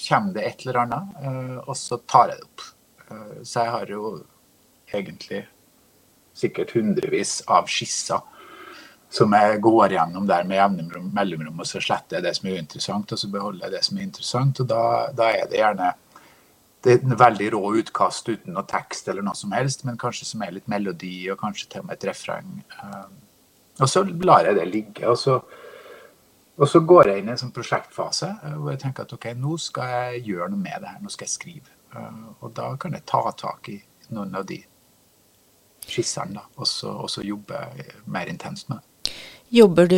kommer 0.05 0.37
det 0.37 0.45
et 0.47 0.63
eller 0.63 0.79
annet, 0.85 1.09
uh, 1.19 1.57
og 1.65 1.75
så 1.75 1.99
tar 2.07 2.31
jeg 2.31 2.39
det 2.39 2.47
opp. 2.47 2.67
Så 3.43 3.65
jeg 3.65 3.71
har 3.73 3.89
jo 3.91 4.03
egentlig 4.95 5.41
sikkert 6.39 6.71
hundrevis 6.77 7.41
av 7.51 7.67
skisser 7.67 8.21
som 9.11 9.33
jeg 9.35 9.59
går 9.59 9.97
gjennom 9.97 10.27
der 10.27 10.45
med 10.47 10.55
jevne 10.55 11.01
mellomrom, 11.11 11.59
og 11.59 11.67
så 11.67 11.81
sletter 11.83 12.17
jeg 12.17 12.25
det 12.25 12.31
som 12.37 12.47
er 12.47 12.61
uinteressant, 12.61 13.11
og 13.11 13.19
så 13.19 13.27
beholder 13.31 13.65
jeg 13.65 13.73
det 13.75 13.81
som 13.83 13.97
er 13.97 14.05
interessant. 14.05 14.61
Og 14.63 14.69
da, 14.71 14.83
da 15.17 15.27
er 15.35 15.49
det 15.51 15.59
gjerne 15.59 15.89
det 16.81 16.93
er 16.93 17.03
en 17.05 17.17
veldig 17.17 17.49
rå 17.53 17.61
utkast 17.81 18.29
uten 18.31 18.55
noe 18.55 18.65
tekst 18.69 19.09
eller 19.11 19.25
noe 19.25 19.37
som 19.37 19.53
helst, 19.53 19.83
men 19.85 19.99
kanskje 20.01 20.25
som 20.31 20.41
er 20.41 20.55
litt 20.55 20.69
melodi 20.71 21.29
og 21.29 21.37
kanskje 21.41 21.69
til 21.69 21.83
og 21.83 21.89
med 21.89 21.99
et 21.99 22.07
refreng. 22.09 22.55
Um, 22.81 23.19
og 23.81 23.89
så 23.89 24.03
lar 24.25 24.47
jeg 24.49 24.57
det 24.57 24.65
ligge. 24.69 25.05
Og 25.09 25.19
så, 25.21 25.37
og 26.57 26.67
så 26.69 26.81
går 26.85 27.11
jeg 27.11 27.21
inn 27.21 27.29
i 27.29 27.35
en 27.35 27.41
sånn 27.43 27.53
prosjektfase 27.53 28.31
uh, 28.41 28.57
hvor 28.57 28.73
jeg 28.73 28.81
tenker 28.81 29.05
at 29.05 29.13
ok, 29.17 29.29
nå 29.37 29.59
skal 29.61 29.93
jeg 29.93 30.25
gjøre 30.31 30.49
noe 30.53 30.63
med 30.65 30.81
det 30.81 30.95
her, 30.95 30.99
nå 31.05 31.13
skal 31.13 31.29
jeg 31.29 31.35
skrive. 31.35 31.77
Uh, 31.93 32.33
og 32.39 32.53
da 32.57 32.73
kan 32.81 32.97
jeg 32.97 33.05
ta 33.13 33.23
tak 33.37 33.69
i 33.69 33.77
noen 34.15 34.33
av 34.41 34.49
de 34.49 34.57
skissene, 35.85 36.39
da, 36.39 36.47
og 36.57 36.69
så, 36.69 36.95
og 37.05 37.09
så 37.13 37.23
jobbe 37.25 37.61
mer 38.09 38.29
intenst 38.31 38.69
med 38.71 38.81
det. 38.81 39.13
Jobber 39.51 39.89
du 39.91 39.97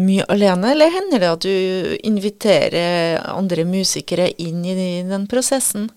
mye 0.00 0.24
alene, 0.32 0.70
eller 0.72 0.92
hender 0.94 1.20
det 1.20 1.30
at 1.30 1.44
du 1.44 1.96
inviterer 2.08 3.18
andre 3.28 3.66
musikere 3.68 4.30
inn 4.40 4.62
i 4.64 5.02
den 5.04 5.26
prosessen? 5.28 5.90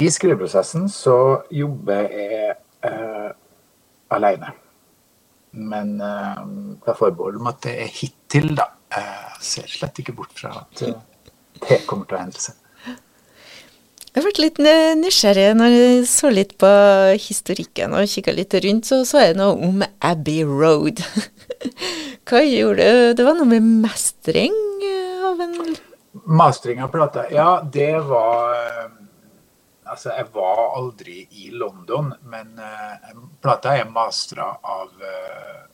I 0.00 0.10
skriveprosessen 0.10 0.88
så 0.90 1.16
jobber 1.54 2.08
jeg 2.10 2.56
uh, 2.86 3.30
alene. 4.14 4.50
Men 5.54 5.94
uh, 6.02 6.42
det 6.82 6.96
forbeholder 6.98 7.38
om 7.38 7.50
at 7.52 7.62
det 7.66 7.76
er 7.84 7.94
hittil, 7.94 8.54
da. 8.58 8.72
Jeg 8.94 9.42
ser 9.42 9.70
slett 9.70 9.98
ikke 9.98 10.14
bort 10.14 10.34
fra 10.38 10.52
at 10.60 10.82
det 11.64 11.80
kommer 11.88 12.06
til 12.06 12.18
å 12.18 12.22
endre 12.22 12.42
seg. 12.42 12.58
Jeg 14.14 14.22
vært 14.22 14.38
litt 14.38 14.58
nysgjerrig 15.00 15.46
når 15.58 15.72
jeg 15.74 16.02
så 16.06 16.28
litt 16.30 16.52
på 16.62 16.68
historikken 17.18 17.96
og 17.98 18.06
kikka 18.06 18.34
litt 18.36 18.54
rundt, 18.62 18.86
så 18.86 19.00
så 19.02 19.24
jeg 19.24 19.38
noe 19.40 19.56
om 19.58 19.82
Abbey 20.06 20.44
Road. 20.46 21.02
Hva 22.30 22.44
gjorde 22.46 22.86
du? 22.86 23.16
Det 23.18 23.26
var 23.26 23.34
noe 23.40 23.50
med 23.50 23.66
mestring 23.82 24.54
av 25.26 25.42
en 25.42 25.58
Mastring 26.30 26.78
av 26.78 26.92
plata? 26.94 27.24
Ja, 27.34 27.58
det 27.74 27.98
var 28.06 28.54
Altså, 29.84 30.14
jeg 30.16 30.30
var 30.32 30.62
aldri 30.78 31.18
i 31.30 31.50
London, 31.52 32.12
men 32.30 32.56
uh, 32.56 33.12
plata 33.44 33.74
er 33.76 33.90
mastra 33.90 34.46
av 34.64 34.92
uh, 35.02 35.66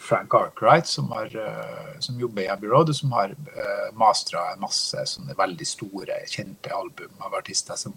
Frank 0.00 0.34
Arkwright, 0.34 0.88
som, 0.88 1.10
har, 1.12 1.28
uh, 1.36 1.98
som, 2.00 2.16
jobber 2.20 2.46
i 2.46 2.48
Abbey 2.52 2.70
Road, 2.70 2.88
og 2.88 2.96
som 2.96 3.12
har 3.16 3.34
uh, 3.34 3.88
mastra 3.98 4.46
masse 4.62 5.04
sånne 5.12 5.36
veldig 5.38 5.68
store, 5.68 6.22
kjente 6.32 6.72
album 6.74 7.12
av 7.24 7.36
artister 7.40 7.76
som 7.76 7.96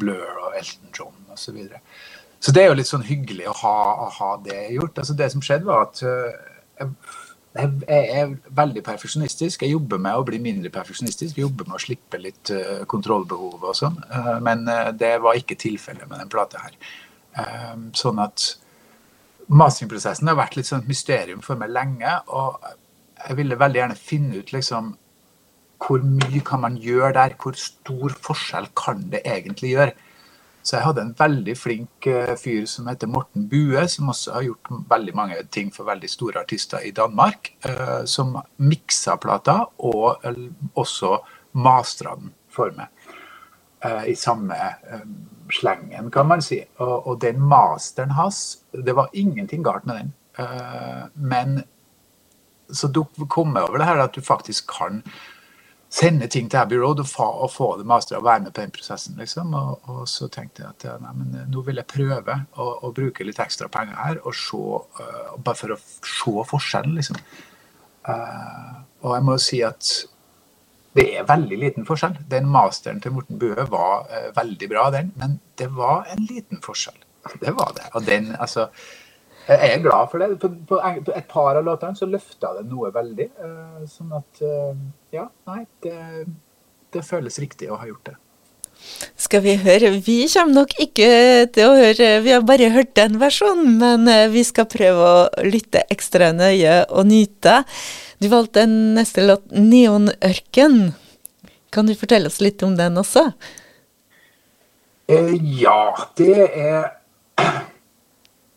Blur 0.00 0.44
og 0.46 0.54
Elton 0.56 0.94
John 0.94 1.16
osv. 1.26 1.42
Så, 1.42 1.56
videre. 1.56 1.82
så 2.38 2.54
det 2.54 2.62
er 2.62 2.70
jo 2.70 2.78
litt 2.78 2.92
sånn 2.92 3.08
hyggelig 3.08 3.50
å 3.50 3.56
ha, 3.64 3.76
å 4.06 4.12
ha 4.20 4.30
det 4.46 4.62
gjort. 4.76 5.02
Altså, 5.02 5.18
det 5.18 5.32
som 5.34 5.42
skjedde, 5.44 5.66
var 5.68 5.88
at 5.88 6.04
jeg 6.04 6.94
jeg 7.54 8.20
er 8.22 8.34
veldig 8.54 8.82
perfeksjonistisk. 8.86 9.64
Jeg 9.64 9.74
jobber 9.74 9.98
med 9.98 10.14
å 10.14 10.26
bli 10.26 10.38
mindre 10.42 10.70
perfeksjonistisk. 10.70 11.34
Jeg 11.34 11.48
jobber 11.48 11.66
med 11.66 11.80
å 11.80 11.82
slippe 11.82 12.20
litt 12.22 12.44
kontrollbehovet 12.46 12.88
kontrollbehov 12.92 13.64
og 13.72 13.78
sånn. 13.78 13.96
Uh, 14.10 14.36
men 14.44 14.62
uh, 14.70 14.90
det 14.94 15.16
var 15.24 15.38
ikke 15.38 15.58
tilfellet 15.58 16.06
med 16.10 16.22
den 16.22 16.30
plata 16.30 16.62
her. 16.66 16.76
sånn 17.94 18.18
at 18.18 18.44
masingprosessen 19.50 20.28
har 20.28 20.38
vært 20.38 20.56
litt 20.58 20.66
sånn 20.66 20.82
et 20.82 20.90
mysterium 20.90 21.42
for 21.42 21.58
meg 21.58 21.70
lenge. 21.74 22.14
Og 22.28 22.58
jeg 23.26 23.38
ville 23.38 23.58
veldig 23.58 23.82
gjerne 23.82 23.98
finne 23.98 24.42
ut 24.42 24.52
liksom 24.54 24.94
hvor 25.80 26.02
mye 26.04 26.42
kan 26.44 26.60
man 26.60 26.76
gjøre 26.76 27.14
der? 27.16 27.34
Hvor 27.40 27.56
stor 27.56 28.14
forskjell 28.26 28.68
kan 28.76 29.06
det 29.12 29.22
egentlig 29.24 29.74
gjøre? 29.74 29.94
Så 30.70 30.76
jeg 30.78 30.86
hadde 30.86 31.02
en 31.02 31.14
veldig 31.18 31.54
flink 31.58 32.06
uh, 32.06 32.36
fyr 32.38 32.62
som 32.70 32.86
heter 32.86 33.10
Morten 33.10 33.48
Bue, 33.50 33.80
som 33.90 34.12
også 34.12 34.36
har 34.36 34.44
gjort 34.46 34.68
veldig 34.92 35.14
mange 35.18 35.38
ting 35.50 35.72
for 35.74 35.88
veldig 35.88 36.10
store 36.12 36.44
artister 36.44 36.84
i 36.86 36.92
Danmark. 36.94 37.50
Uh, 37.66 38.04
som 38.06 38.36
miksa 38.62 39.16
plata, 39.18 39.64
og 39.82 40.22
uh, 40.22 40.44
også 40.78 41.16
mastra 41.58 42.14
den 42.20 42.30
for 42.54 42.70
meg. 42.76 42.86
I 43.80 44.12
samme 44.12 44.52
slengen, 45.56 46.10
kan 46.12 46.26
man 46.28 46.42
si. 46.44 46.58
Og, 46.84 47.14
den 47.22 47.38
masteren 47.40 48.10
hans 48.12 48.58
Det 48.72 48.92
var 48.92 49.08
ingenting 49.16 49.64
galt 49.64 49.86
med 49.88 49.96
den. 49.96 50.10
men 51.14 51.62
så 52.68 52.90
kom 53.28 53.56
jeg 53.56 53.64
over 53.64 53.78
det 53.78 53.86
her 53.86 54.02
at 54.02 54.14
du 54.14 54.20
faktisk 54.20 54.68
kan 54.78 55.00
sende 55.90 56.28
ting 56.30 56.46
til 56.50 56.60
Abbey 56.60 56.78
Road 56.78 57.02
og, 57.02 57.08
fa, 57.10 57.26
og 57.42 57.50
få 57.50 57.72
det 57.80 57.86
masteret 57.90 58.20
og 58.20 58.28
være 58.28 58.44
med 58.44 58.54
på 58.54 58.62
den 58.62 58.70
prosessen. 58.74 59.16
liksom. 59.18 59.54
Og, 59.58 59.88
og 59.90 60.04
så 60.08 60.28
tenkte 60.30 60.62
jeg 60.62 60.70
at 60.70 60.86
ja, 60.86 60.94
nei, 61.02 61.14
men, 61.18 61.34
eh, 61.34 61.48
nå 61.50 61.64
vil 61.66 61.82
jeg 61.82 61.90
prøve 61.90 62.36
å, 62.54 62.68
å, 62.86 62.92
bruke 62.94 63.26
litt 63.26 63.42
ekstra 63.42 63.68
penger 63.72 63.98
her, 63.98 64.22
og 64.22 64.36
se, 64.38 64.60
uh, 65.00 65.34
bare 65.42 65.58
for 65.58 65.74
å 65.74 65.80
se 65.80 66.46
forskjellen, 66.52 66.94
liksom. 67.00 67.18
Uh, 68.06 68.80
og 69.02 69.16
jeg 69.16 69.26
må 69.26 69.36
jo 69.36 69.44
si 69.44 69.60
at 69.66 69.90
det 70.96 71.06
er 71.18 71.26
veldig 71.26 71.58
liten 71.58 71.86
forskjell. 71.86 72.16
Den 72.30 72.48
masteren 72.50 73.02
til 73.02 73.14
Morten 73.14 73.38
Bøe 73.42 73.66
var 73.70 74.06
uh, 74.10 74.30
veldig 74.38 74.70
bra, 74.70 74.88
den, 74.94 75.10
men 75.18 75.38
det 75.58 75.72
var 75.74 76.06
en 76.14 76.22
liten 76.30 76.62
forskjell. 76.62 76.98
Det 77.42 77.52
var 77.58 77.74
det. 77.76 77.90
Og 77.98 78.06
den, 78.06 78.30
altså 78.38 78.70
jeg 79.48 79.74
er 79.74 79.82
glad 79.82 80.10
for 80.12 80.22
det. 80.22 80.38
På, 80.40 80.50
på 80.68 80.80
et 81.16 81.28
par 81.30 81.58
av 81.58 81.66
låtene 81.66 81.98
så 81.98 82.08
løfta 82.08 82.54
det 82.58 82.66
noe 82.70 82.90
veldig. 82.94 83.28
Uh, 83.40 83.84
sånn 83.90 84.12
at 84.18 84.42
uh, 84.44 84.74
Ja, 85.14 85.28
nei, 85.50 85.64
det, 85.84 86.26
det, 86.94 87.04
føles 87.06 87.40
riktig 87.42 87.70
å 87.70 87.78
ha 87.80 87.88
gjort 87.88 88.12
det. 88.12 88.16
Skal 89.20 89.42
vi 89.44 89.56
høre? 89.60 89.90
Vi 90.00 90.22
kommer 90.32 90.62
nok 90.62 90.70
ikke 90.80 91.08
til 91.52 91.68
å 91.68 91.74
høre 91.76 92.06
Vi 92.24 92.30
har 92.32 92.46
bare 92.48 92.70
hørt 92.72 92.94
den 92.96 93.18
versjonen, 93.20 93.74
men 93.80 94.08
uh, 94.08 94.28
vi 94.32 94.44
skal 94.46 94.68
prøve 94.70 95.08
å 95.08 95.46
lytte 95.46 95.84
ekstra 95.92 96.30
nøye 96.36 96.84
og 96.88 97.10
nyte. 97.10 97.62
Du 98.20 98.28
valgte 98.32 98.66
en 98.66 98.76
neste 98.98 99.24
låt, 99.24 99.46
'Neonørken'. 99.50 100.92
Kan 101.70 101.86
du 101.86 101.94
fortelle 101.94 102.28
oss 102.28 102.40
litt 102.42 102.62
om 102.66 102.76
den 102.78 102.98
også? 102.98 103.30
ja, 105.10 106.06
det 106.14 106.44
er 106.54 106.84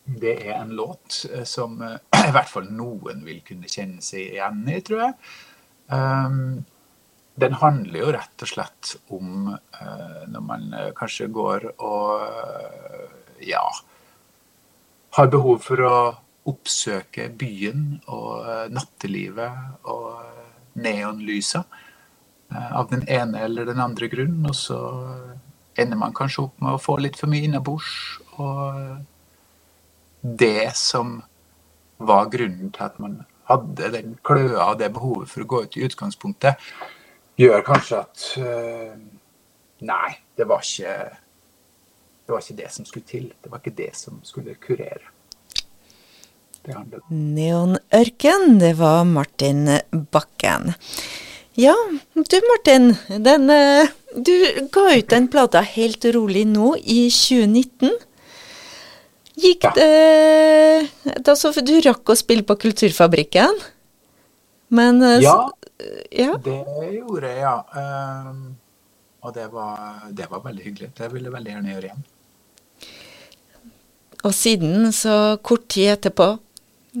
det 0.04 0.34
er 0.44 0.58
en 0.58 0.74
låt 0.76 1.24
eh, 1.32 1.44
som 1.44 1.82
eh, 1.82 1.96
i 2.28 2.32
hvert 2.34 2.50
fall 2.50 2.68
noen 2.72 3.24
vil 3.24 3.40
kunne 3.46 3.70
kjenne 3.70 4.04
seg 4.04 4.34
igjen 4.34 4.62
i, 4.68 4.80
tror 4.84 5.06
jeg. 5.06 5.14
Um, 5.88 6.64
den 7.40 7.56
handler 7.58 7.98
jo 7.98 8.12
rett 8.14 8.44
og 8.44 8.48
slett 8.48 8.92
om 9.12 9.48
uh, 9.50 10.20
når 10.30 10.44
man 10.46 10.68
kanskje 10.94 11.26
går 11.34 11.66
og 11.82 12.22
ja 13.42 13.64
har 15.18 15.32
behov 15.32 15.58
for 15.66 15.82
å 15.82 15.96
oppsøke 16.46 17.26
byen 17.34 17.98
og 18.06 18.70
nattelivet 18.70 19.88
og 19.90 20.78
neonlysa 20.78 21.64
av 22.54 22.88
den 22.92 23.02
ene 23.10 23.42
eller 23.46 23.66
den 23.66 23.82
andre 23.82 24.08
grunnen, 24.12 24.46
og 24.46 24.54
så 24.58 24.78
ender 25.80 25.98
man 25.98 26.14
kanskje 26.14 26.46
opp 26.46 26.62
med 26.62 26.76
å 26.76 26.82
få 26.82 26.96
litt 27.02 27.18
for 27.18 27.30
mye 27.30 27.46
innabords. 27.48 27.90
og 28.38 29.04
det 30.24 30.72
som 30.80 31.18
var 32.00 32.30
grunnen 32.32 32.72
til 32.72 32.86
at 32.86 32.96
man 33.02 33.20
hadde 33.48 33.90
den 33.92 34.14
kløa 34.24 34.70
og 34.70 34.78
det 34.80 34.88
behovet 34.94 35.28
for 35.30 35.44
å 35.44 35.48
gå 35.48 35.62
ut 35.66 35.76
i 35.76 35.84
utgangspunktet, 35.84 36.60
gjør 37.36 37.66
kanskje 37.66 38.00
at 38.00 38.24
uh, 38.40 38.94
Nei, 39.84 40.14
det 40.38 40.46
var 40.48 40.62
ikke 40.64 40.94
det 42.24 42.32
var 42.32 42.40
ikke 42.40 42.56
det 42.56 42.70
som 42.72 42.86
skulle 42.88 43.04
til. 43.04 43.26
Det 43.42 43.50
var 43.52 43.60
ikke 43.60 43.76
det 43.76 43.90
som 43.98 44.20
skulle 44.24 44.54
kurere. 44.56 45.10
Neonørken, 47.12 48.54
det 48.62 48.72
var 48.78 49.02
Martin 49.04 49.66
Bakken. 49.92 50.72
Ja, 51.60 51.74
du 52.14 52.38
Martin. 52.48 52.94
Den, 53.08 53.50
eh, 53.50 53.92
du 54.16 54.32
ga 54.72 54.86
ut 54.96 55.10
den 55.10 55.28
plata 55.28 55.60
helt 55.60 56.04
rolig 56.16 56.46
nå 56.48 56.76
i 56.80 57.10
2019. 57.10 57.92
Gikk 59.40 59.66
det 59.74 61.22
da 61.26 61.34
så, 61.34 61.50
Du 61.64 61.74
rakk 61.82 62.12
å 62.12 62.16
spille 62.18 62.46
på 62.46 62.56
Kulturfabrikken? 62.66 63.56
Men 64.74 65.00
ja, 65.02 65.18
ja, 65.20 65.34
ja, 66.10 66.36
det 66.42 66.60
gjorde 66.96 67.30
jeg, 67.30 67.42
ja. 67.42 67.56
Um, 67.74 68.54
og 69.24 69.34
det 69.34 69.46
var, 69.52 70.08
det 70.12 70.26
var, 70.30 70.42
veldig 70.44 70.64
hyggelig. 70.64 70.90
Det 70.96 71.08
ville 71.12 71.30
jeg 71.30 71.34
veldig 71.34 71.52
gjerne 71.54 71.72
gjøre 71.72 71.88
igjen. 71.88 72.02
Og 74.24 74.34
siden, 74.36 74.90
så 74.92 75.14
kort 75.44 75.66
tid 75.72 75.94
etterpå, 75.94 76.28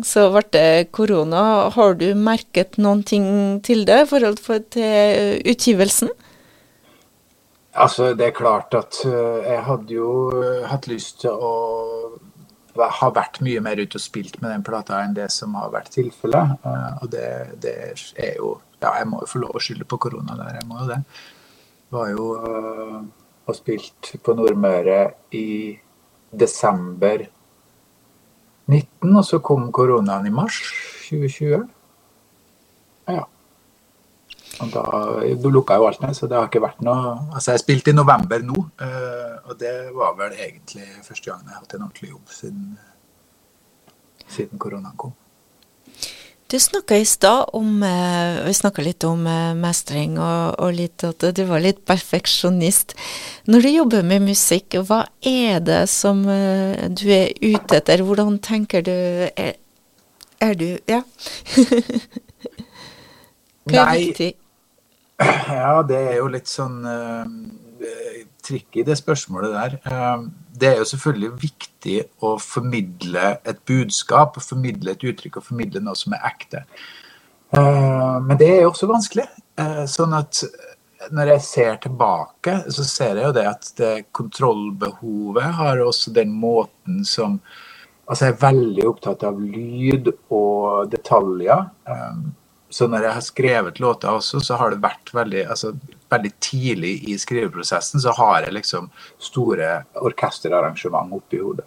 så 0.04 0.26
ble 0.32 0.44
det 0.56 0.92
korona. 0.96 1.42
Har 1.74 1.96
du 2.00 2.06
merket 2.16 2.78
noen 2.80 3.04
ting 3.06 3.26
til 3.64 3.84
det 3.88 4.00
i 4.02 4.08
forhold 4.10 4.40
til 4.74 5.44
utgivelsen? 5.52 6.12
Altså, 7.74 8.12
det 8.14 8.28
er 8.28 8.36
klart 8.36 8.74
at 8.78 9.00
uh, 9.06 9.40
jeg 9.42 9.62
hadde 9.66 9.96
jo 9.96 10.10
hatt 10.70 10.86
lyst 10.90 11.24
til 11.24 11.34
å 11.34 11.54
ha 12.74 13.08
vært 13.14 13.40
mye 13.46 13.62
mer 13.62 13.78
ute 13.78 13.98
og 13.98 14.02
spilt 14.02 14.40
med 14.42 14.50
den 14.50 14.64
plata 14.66 15.00
enn 15.02 15.14
det 15.14 15.28
som 15.34 15.54
har 15.58 15.72
vært 15.74 15.92
tilfellet. 15.94 16.54
Uh, 16.62 17.02
og 17.02 17.10
det, 17.14 17.26
det, 17.62 17.74
er 18.14 18.38
jo 18.38 18.56
Ja, 18.82 18.98
jeg 19.00 19.08
må 19.08 19.22
jo 19.22 19.30
få 19.30 19.40
lov 19.40 19.56
å 19.56 19.62
skylde 19.62 19.86
på 19.88 19.98
korona 20.02 20.34
der, 20.36 20.58
jeg 20.58 20.68
må 20.68 20.82
jo 20.82 20.88
det. 20.90 20.98
Var 21.94 22.08
jo 22.12 22.26
og 23.44 23.56
spilt 23.56 24.14
på 24.24 24.34
Nordmøre 24.36 24.98
i 25.36 25.76
desember 26.32 27.26
19, 28.66 29.10
og 29.12 29.24
så 29.28 29.40
kom 29.44 29.68
koronaen 29.72 30.26
i 30.28 30.32
mars 30.32 30.60
2020. 31.10 31.66
Ja. 33.12 33.24
Og 34.62 34.70
da, 34.70 34.82
lukka 35.50 35.78
jo 35.80 35.88
alt 35.88 36.02
ned, 36.04 36.14
så 36.14 36.28
det 36.30 36.38
har 36.38 36.48
ikke 36.48 36.62
vært 36.62 36.82
noe 36.84 37.14
Altså, 37.34 37.54
jeg 37.54 37.64
spilte 37.64 37.90
i 37.90 37.96
november 37.96 38.42
nå, 38.44 38.54
uh, 38.54 39.50
og 39.50 39.58
det 39.60 39.74
var 39.96 40.14
vel 40.18 40.36
egentlig 40.36 40.86
første 41.02 41.30
gang 41.30 41.42
jeg 41.42 41.54
har 41.56 41.62
hatt 41.64 41.76
en 41.76 41.86
ordentlig 41.86 42.10
jobb 42.12 42.34
siden, 42.36 42.64
siden 44.30 44.62
koronaen 44.62 44.96
kom. 45.00 45.14
Du 46.52 46.58
snakka 46.60 47.00
i 47.00 47.06
stad 47.08 47.48
om 47.56 47.80
uh, 47.82 48.44
Vi 48.44 48.52
snakka 48.54 48.84
litt 48.84 49.04
om 49.08 49.24
uh, 49.26 49.56
mestring 49.58 50.18
og, 50.20 50.54
og, 50.60 50.76
litt 50.76 51.02
at 51.08 51.24
du 51.34 51.42
var 51.48 51.64
litt 51.64 51.80
perfeksjonist. 51.88 52.94
Når 53.50 53.66
du 53.66 53.70
jobber 53.72 54.06
med 54.06 54.28
musikk, 54.28 54.78
hva 54.86 55.02
er 55.26 55.58
det 55.64 55.82
som 55.90 56.22
du 56.22 57.06
er 57.10 57.32
ute 57.42 57.80
etter? 57.80 58.04
Hvordan 58.06 58.38
tenker 58.44 58.84
du 58.86 58.94
Er, 58.94 59.56
er 60.38 60.54
du 60.54 60.68
Ja. 60.90 61.02
Hva 63.64 63.80
er 63.80 63.86
Nei. 63.88 64.00
viktig? 64.02 64.34
Ja, 65.22 65.82
det 65.86 66.00
er 66.00 66.16
jo 66.18 66.30
litt 66.32 66.50
sånn 66.50 66.80
uh, 66.82 67.24
i 68.50 68.84
det 68.86 68.96
spørsmålet 68.98 69.54
der. 69.54 69.76
Uh, 69.86 70.26
det 70.58 70.72
er 70.72 70.82
jo 70.82 70.88
selvfølgelig 70.90 71.30
viktig 71.42 71.96
å 72.26 72.34
formidle 72.42 73.36
et 73.46 73.62
budskap, 73.68 74.38
å 74.38 74.44
formidle 74.44 74.94
et 74.94 75.06
uttrykk 75.06 75.38
og 75.38 75.48
formidle 75.50 75.82
noe 75.84 75.98
som 75.98 76.16
er 76.16 76.28
ekte. 76.32 76.64
Uh, 77.54 78.18
men 78.26 78.38
det 78.40 78.50
er 78.50 78.62
jo 78.64 78.72
også 78.72 78.90
vanskelig. 78.90 79.28
Sånn 79.86 80.10
at 80.18 80.40
når 81.14 81.28
jeg 81.34 81.42
ser 81.46 81.76
tilbake, 81.84 82.56
så 82.74 82.86
ser 82.88 83.20
jeg 83.20 83.28
jo 83.28 83.34
det 83.36 83.44
at 83.46 83.68
det 83.78 83.92
kontrollbehovet 84.16 85.52
har 85.60 85.82
også 85.84 86.14
den 86.16 86.34
måten 86.34 87.04
som 87.06 87.40
Altså, 88.04 88.26
jeg 88.26 88.34
er 88.34 88.40
veldig 88.42 88.82
opptatt 88.84 89.22
av 89.24 89.38
lyd 89.40 90.10
og 90.28 90.90
detaljer. 90.92 91.62
Så 92.74 92.88
når 92.90 93.06
jeg 93.06 93.14
har 93.14 93.22
skrevet 93.22 93.78
låter 93.82 94.10
også, 94.10 94.40
så 94.42 94.56
har 94.58 94.72
det 94.74 94.82
vært 94.82 95.12
veldig 95.14 95.44
altså, 95.46 95.70
veldig 96.10 96.32
tidlig 96.42 96.94
i 97.10 97.18
skriveprosessen 97.18 98.02
så 98.02 98.14
har 98.18 98.46
jeg 98.46 98.56
liksom 98.56 98.90
store 99.22 99.84
orkesterarrangement 100.02 101.14
oppi 101.14 101.38
hodet. 101.42 101.66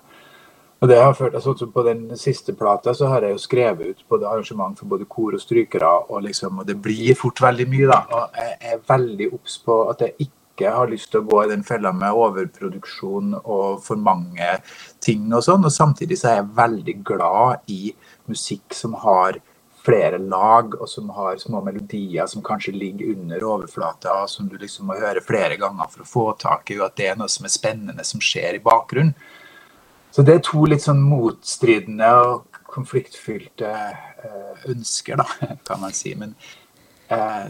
Og 0.78 0.90
det 0.92 1.00
har 1.02 1.16
ført, 1.18 1.34
altså 1.34 1.68
På 1.74 1.84
den 1.84 2.18
siste 2.18 2.54
plata 2.54 2.94
så 2.94 3.08
har 3.10 3.24
jeg 3.26 3.34
jo 3.34 3.42
skrevet 3.42 3.88
ut 3.88 4.04
både 4.10 4.28
arrangement 4.30 4.78
for 4.78 4.86
både 4.86 5.08
kor 5.10 5.34
og 5.34 5.42
strykere, 5.42 5.90
og, 6.10 6.22
liksom, 6.24 6.60
og 6.60 6.68
det 6.68 6.78
blir 6.82 7.16
fort 7.16 7.42
veldig 7.42 7.70
mye. 7.70 7.88
da, 7.88 8.02
og 8.12 8.38
Jeg 8.38 8.58
er 8.74 8.84
veldig 8.88 9.32
obs 9.34 9.58
på 9.66 9.80
at 9.90 10.02
jeg 10.02 10.28
ikke 10.28 10.76
har 10.76 10.90
lyst 10.90 11.12
til 11.12 11.22
å 11.22 11.30
gå 11.32 11.44
i 11.44 11.50
den 11.50 11.64
fella 11.64 11.92
med 11.94 12.14
overproduksjon 12.14 13.34
og 13.40 13.82
for 13.86 13.96
mange 13.96 14.60
ting 15.02 15.32
og 15.34 15.44
sånn. 15.46 15.66
Og 15.66 15.74
samtidig 15.74 16.20
så 16.20 16.30
er 16.30 16.40
jeg 16.42 16.56
veldig 16.62 16.98
glad 17.06 17.74
i 17.74 17.94
musikk 18.30 18.74
som 18.74 18.94
har 19.02 19.40
flere 19.88 20.20
lag, 20.20 20.76
og 20.76 20.90
som 20.92 21.10
har 21.16 21.38
små 21.40 21.62
melodier 21.64 22.28
som 22.28 22.44
kanskje 22.44 22.76
ligger 22.76 23.14
under 23.16 23.46
overflata, 23.48 24.20
som 24.28 24.50
du 24.52 24.58
liksom 24.60 24.90
må 24.90 24.98
høre 25.00 25.24
flere 25.24 25.56
ganger 25.60 25.88
for 25.94 26.04
å 26.04 26.12
få 26.12 26.26
tak 26.42 26.72
i, 26.74 26.80
og 26.82 26.90
at 26.90 26.98
det 27.00 27.08
er 27.12 27.20
noe 27.20 27.32
som 27.32 27.48
er 27.48 27.54
spennende 27.54 28.06
som 28.08 28.24
skjer 28.24 28.58
i 28.58 28.64
bakgrunnen. 28.64 29.16
Så 30.12 30.26
det 30.26 30.34
er 30.34 30.44
to 30.44 30.66
litt 30.66 30.84
sånn 30.84 31.04
motstridende 31.06 32.12
og 32.26 32.62
konfliktfylte 32.68 33.72
uh, 33.72 34.70
ønsker, 34.72 35.20
da, 35.20 35.28
kan 35.68 35.82
man 35.84 35.96
si. 35.96 36.16
Men 36.20 36.34
uh, 37.12 37.48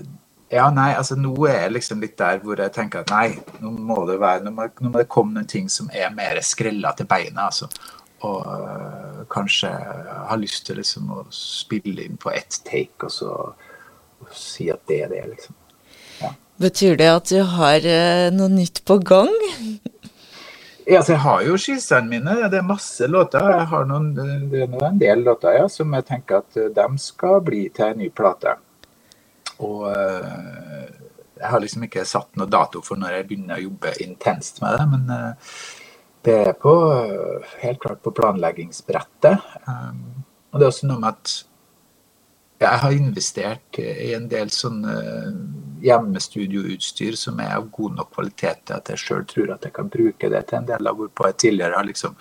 ja, 0.51 0.69
nei, 0.71 0.91
altså 0.95 1.17
nå 1.19 1.33
er 1.49 1.63
jeg 1.63 1.75
liksom 1.77 2.03
litt 2.03 2.17
der 2.19 2.41
hvor 2.43 2.59
jeg 2.61 2.73
tenker 2.75 3.01
at 3.05 3.13
nei, 3.13 3.59
nå 3.63 3.71
må 3.71 4.03
det 4.09 4.19
være, 4.21 4.45
nå 4.45 4.53
må, 4.55 4.67
det 4.97 5.07
komme 5.11 5.37
noen 5.37 5.49
ting 5.49 5.71
som 5.71 5.89
er 5.95 6.13
mer 6.15 6.41
skrella 6.45 6.93
til 6.97 7.09
beina. 7.09 7.49
altså 7.49 7.71
og 8.25 8.45
uh, 8.49 9.06
kanskje 9.31 9.69
har 9.71 10.39
lyst 10.41 10.65
til 10.67 10.79
liksom 10.81 11.09
å 11.13 11.23
spille 11.33 12.05
inn 12.05 12.19
på 12.21 12.31
ett 12.33 12.61
take 12.67 13.07
og 13.07 13.13
så 13.13 13.31
og 14.17 14.33
si 14.33 14.69
at 14.73 14.81
det 14.89 15.01
er 15.05 15.11
det, 15.11 15.23
liksom. 15.33 15.55
Ja. 16.21 16.33
Betyr 16.61 16.97
det 16.97 17.09
at 17.11 17.29
du 17.29 17.41
har 17.57 17.85
uh, 17.85 18.27
noe 18.33 18.49
nytt 18.49 18.81
på 18.87 18.99
gang? 19.05 19.33
ja, 20.87 20.99
altså 20.99 21.13
jeg 21.13 21.23
har 21.25 21.43
jo 21.45 21.57
skissene 21.61 22.09
mine. 22.09 22.37
Det 22.51 22.61
er 22.61 22.65
masse 22.65 23.09
låter. 23.09 23.45
Jeg 23.53 23.67
har 23.73 23.89
noen, 23.89 24.13
det 24.15 24.63
er 24.65 24.87
en 24.89 25.01
del 25.01 25.25
låter 25.27 25.59
ja, 25.59 25.67
som 25.71 25.93
jeg 25.93 26.07
tenker 26.07 26.41
at 26.41 26.57
de 26.79 26.87
skal 27.01 27.43
bli 27.45 27.67
til 27.75 27.91
en 27.91 28.01
ny 28.01 28.09
plate. 28.09 28.57
Og 29.65 29.85
jeg 29.89 31.49
har 31.51 31.61
liksom 31.61 31.85
ikke 31.85 32.05
satt 32.05 32.37
noe 32.37 32.49
dato 32.49 32.81
for 32.85 32.97
når 32.97 33.19
jeg 33.19 33.27
begynner 33.29 33.57
å 33.57 33.67
jobbe 33.67 33.93
intenst 34.05 34.61
med 34.63 34.77
det. 34.77 34.85
men 34.93 35.11
det 36.27 36.37
er 36.49 36.55
på, 36.59 36.73
helt 37.61 37.79
klart 37.83 38.01
på 38.03 38.11
planleggingsbrettet. 38.15 39.45
Um, 39.67 40.25
og 40.51 40.59
det 40.59 40.65
er 40.65 40.73
også 40.73 40.89
noe 40.89 40.99
med 40.99 41.13
at 41.13 41.35
jeg 42.57 42.81
har 42.81 42.95
investert 42.95 43.79
i 43.79 44.11
en 44.17 44.25
del 44.31 44.49
sånne 44.49 44.93
hjemmestudioutstyr 45.85 47.17
som 47.19 47.37
er 47.43 47.53
av 47.59 47.67
god 47.73 47.99
nok 47.99 48.15
kvalitet 48.15 48.63
til 48.65 48.79
at 48.79 48.89
jeg 48.89 49.03
sjøl 49.03 49.27
tror 49.29 49.53
at 49.53 49.67
jeg 49.67 49.75
kan 49.75 49.91
bruke 49.93 50.31
det 50.33 50.41
til 50.49 50.59
en 50.59 50.71
del 50.71 50.89
av 50.89 50.97
hvorpå 50.97 51.29
jeg 51.29 51.37
tidligere 51.43 51.77
har 51.77 51.85
liksom 51.85 52.17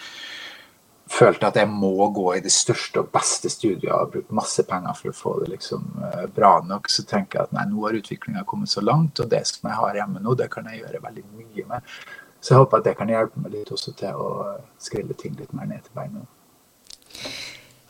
følt 1.08 1.44
at 1.46 1.56
jeg 1.56 1.70
må 1.70 2.10
gå 2.12 2.26
i 2.34 2.42
det 2.44 2.52
største 2.52 3.00
og 3.00 3.10
beste 3.14 3.50
studioet 3.52 3.94
og 3.94 4.12
bruke 4.12 4.36
masse 4.36 4.62
penger 4.66 4.96
for 4.98 5.12
å 5.12 5.16
få 5.16 5.34
det 5.42 5.52
liksom 5.54 5.86
eh, 6.02 6.24
bra 6.34 6.58
nok. 6.66 6.90
Så 6.90 7.06
tenker 7.06 7.38
jeg 7.38 7.48
at 7.48 7.56
nei, 7.56 7.66
nå 7.70 7.86
har 7.86 7.96
utviklinga 7.96 8.44
kommet 8.48 8.72
så 8.72 8.82
langt, 8.84 9.22
og 9.22 9.30
det 9.30 9.44
som 9.48 9.70
jeg 9.70 9.78
har 9.78 10.00
hjemme 10.02 10.22
nå, 10.22 10.34
det 10.38 10.50
kan 10.52 10.66
jeg 10.68 10.82
gjøre 10.82 11.04
veldig 11.06 11.24
mye 11.30 11.68
med. 11.70 11.94
Så 12.46 12.54
jeg 12.54 12.62
håper 12.62 12.78
at 12.78 12.86
det 12.86 12.94
kan 12.94 13.08
hjelpe 13.10 13.40
meg 13.42 13.56
litt 13.56 13.72
også 13.74 13.90
til 13.98 14.14
å 14.22 14.32
skrille 14.78 15.16
ting 15.18 15.34
litt 15.34 15.50
mer 15.56 15.66
ned 15.66 15.82
til 15.82 15.96
beina. 15.98 16.22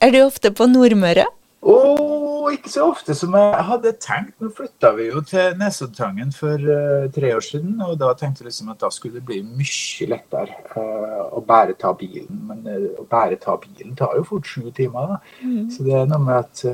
Er 0.00 0.14
du 0.14 0.22
ofte 0.22 0.48
på 0.56 0.64
Nordmøre? 0.70 1.26
Oh, 1.66 2.46
ikke 2.52 2.70
så 2.72 2.86
ofte 2.88 3.12
som 3.18 3.34
jeg 3.36 3.64
hadde 3.68 3.90
tenkt. 4.00 4.32
Nå 4.40 4.48
flytta 4.54 4.92
vi 4.96 5.08
jo 5.10 5.20
til 5.28 5.56
Nesoddtangen 5.60 6.30
for 6.32 6.62
uh, 6.62 7.08
tre 7.12 7.34
år 7.36 7.44
siden, 7.44 7.74
og 7.84 7.98
da 8.00 8.14
tenkte 8.16 8.44
jeg 8.44 8.48
liksom 8.48 8.70
at 8.72 8.80
da 8.80 8.88
skulle 8.94 9.18
det 9.18 9.26
bli 9.28 9.42
mye 9.44 10.08
lettere 10.12 10.56
uh, 10.76 11.26
å 11.36 11.42
bare 11.44 11.74
ta 11.76 11.90
bilen. 11.98 12.38
Men 12.48 12.62
uh, 12.64 12.86
å 13.02 13.04
bare 13.10 13.36
ta 13.42 13.58
bilen 13.60 13.96
tar 13.98 14.14
jo 14.16 14.24
fort 14.28 14.48
sju 14.48 14.70
timer, 14.76 15.16
da. 15.16 15.34
Mm. 15.42 15.66
Så 15.74 15.84
det 15.84 15.98
er 15.98 16.08
noe 16.08 16.22
med 16.22 16.38
at 16.38 16.64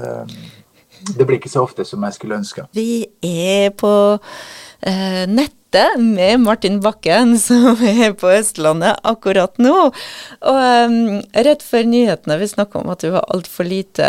det 1.17 1.27
blir 1.27 1.41
ikke 1.41 1.51
så 1.51 1.65
ofte 1.67 1.89
som 1.89 2.05
jeg 2.07 2.19
skulle 2.19 2.39
ønske. 2.39 2.69
Vi 2.77 3.09
er 3.27 3.73
på 3.75 3.91
nett 5.33 5.57
møte 5.73 5.99
med 5.99 6.41
Martin 6.41 6.81
Bakken, 6.81 7.39
som 7.47 7.81
er 7.81 8.13
på 8.15 8.31
Østlandet 8.31 8.99
akkurat 9.05 9.57
nå. 9.59 9.93
Og 10.41 10.59
um, 10.87 11.23
rett 11.33 11.63
før 11.63 11.85
nyhetene, 11.89 12.39
vi 12.39 12.49
snakka 12.49 12.81
om 12.81 12.91
at 12.93 13.01
du 13.01 13.11
var 13.13 13.25
altfor 13.33 13.65
lite 13.65 14.07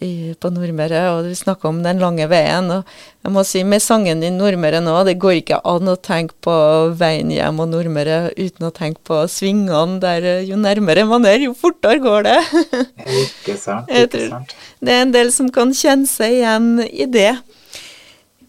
i, 0.00 0.34
på 0.34 0.50
Nordmøre, 0.50 1.12
og 1.14 1.28
vi 1.28 1.34
snakka 1.34 1.68
om 1.68 1.82
den 1.82 2.00
lange 2.02 2.26
veien. 2.28 2.70
og 2.70 2.84
jeg 3.24 3.32
må 3.32 3.44
si, 3.44 3.62
Med 3.64 3.82
sangen 3.82 4.20
din 4.20 4.38
'Nordmøre' 4.38 4.80
nå, 4.82 5.04
det 5.04 5.18
går 5.18 5.42
ikke 5.42 5.60
an 5.64 5.88
å 5.88 5.96
tenke 5.96 6.34
på 6.40 6.94
veien 6.96 7.30
hjem 7.30 7.60
og 7.60 7.68
Nordmøre 7.68 8.32
uten 8.38 8.66
å 8.66 8.72
tenke 8.72 9.00
på 9.04 9.26
svingene 9.28 10.00
der 10.00 10.42
jo 10.46 10.56
nærmere 10.56 11.04
man 11.06 11.26
er, 11.26 11.38
jo 11.38 11.54
fortere 11.54 12.00
går 12.00 12.22
det. 12.24 12.38
ikke 13.24 13.58
sant. 13.58 13.90
ikke 13.90 14.28
sant. 14.30 14.54
Det 14.80 14.94
er 14.94 15.02
en 15.02 15.12
del 15.14 15.32
som 15.32 15.50
kan 15.50 15.74
kjenne 15.74 16.08
seg 16.08 16.40
igjen 16.40 16.80
i 16.88 17.06
det. 17.06 17.36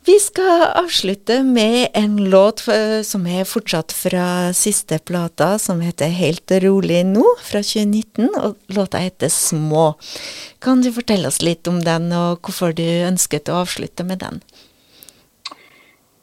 Vi 0.09 0.19
skal 0.19 0.61
avslutte 0.75 1.43
med 1.43 1.87
en 1.93 2.29
låt 2.29 2.67
eh, 2.67 3.01
som 3.05 3.27
er 3.29 3.43
fortsatt 3.45 3.93
fra 3.93 4.53
siste 4.57 4.97
plata, 5.05 5.51
som 5.61 5.83
heter 5.85 6.09
Helt 6.09 6.49
rolig 6.63 7.03
nå, 7.05 7.21
fra 7.45 7.61
2019, 7.61 8.31
og 8.39 8.55
låta 8.73 9.03
heter 9.03 9.29
Små. 9.29 9.83
Kan 10.65 10.81
du 10.81 10.89
fortelle 10.95 11.29
oss 11.29 11.43
litt 11.45 11.69
om 11.69 11.77
den, 11.85 12.09
og 12.09 12.41
hvorfor 12.41 12.73
du 12.73 12.87
ønsket 13.05 13.51
å 13.53 13.59
avslutte 13.59 14.07
med 14.07 14.23
den? 14.25 14.41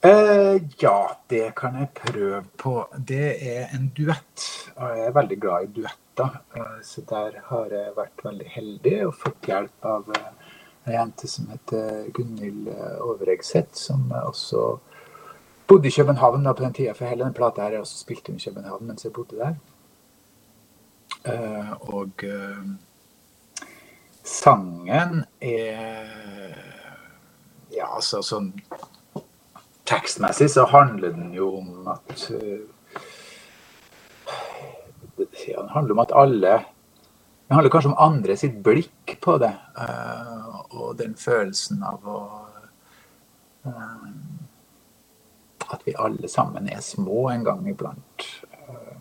Eh, 0.02 0.58
ja, 0.82 0.98
det 1.30 1.52
kan 1.62 1.78
jeg 1.78 1.92
prøve 2.00 2.42
på. 2.58 2.74
Det 2.98 3.36
er 3.38 3.70
en 3.76 3.86
duett. 3.94 4.48
og 4.80 4.98
Jeg 4.98 5.06
er 5.12 5.18
veldig 5.20 5.40
glad 5.46 5.68
i 5.68 5.72
duetter, 5.78 6.40
uh, 6.58 6.76
så 6.82 7.06
der 7.06 7.38
har 7.52 7.70
jeg 7.78 7.94
vært 8.02 8.26
veldig 8.32 8.50
heldig 8.58 8.98
og 9.06 9.18
fått 9.22 9.52
hjelp 9.54 9.92
av 9.94 10.10
uh, 10.10 10.45
ei 10.86 10.94
jente 10.94 11.28
som 11.28 11.48
heter 11.50 12.10
Gunhild 12.14 12.68
eh, 12.72 12.98
Overegseth, 13.04 13.74
som 13.74 14.10
også 14.22 14.78
bodde 15.66 15.88
i 15.88 15.94
København 15.94 16.44
da 16.44 16.52
på 16.52 16.64
den 16.64 16.76
tida. 16.76 16.94
For 16.94 17.10
hele 17.10 17.24
den 17.24 17.34
plata 17.34 17.62
her 17.62 17.76
er 17.76 17.84
også 17.84 17.98
spilt 17.98 18.28
inn 18.28 18.38
i 18.38 18.44
København 18.44 18.86
mens 18.86 19.04
jeg 19.04 19.12
bodde 19.12 19.40
der. 19.40 19.56
Uh, 21.26 21.72
og 21.94 22.22
sangen 24.22 25.24
er 25.40 26.76
Ja, 27.74 27.88
altså 27.92 28.22
sånn 28.24 28.52
tekstmessig 29.90 30.48
så 30.54 30.64
handler 30.70 31.12
den 31.12 31.32
jo 31.34 31.50
om 31.58 31.88
at 31.92 32.28
ja, 35.46 35.60
Den 35.60 35.68
handler 35.74 35.92
om 35.96 36.02
at 36.04 36.14
alle 36.14 36.54
Det 37.46 37.54
handler 37.54 37.70
kanskje 37.70 37.90
om 37.92 37.98
andre 38.02 38.36
sitt 38.36 38.56
blikk 38.66 39.16
på 39.22 39.36
det. 39.38 39.52
Uh, 39.78 40.62
og 40.74 40.96
den 40.98 41.14
følelsen 41.18 41.82
av 41.86 42.08
å 42.10 42.20
uh, 43.66 44.08
At 45.66 45.82
vi 45.86 45.94
alle 45.98 46.28
sammen 46.30 46.68
er 46.70 46.82
små 46.82 47.28
en 47.30 47.44
gang 47.46 47.66
iblant. 47.70 48.26
Uh, 48.66 48.96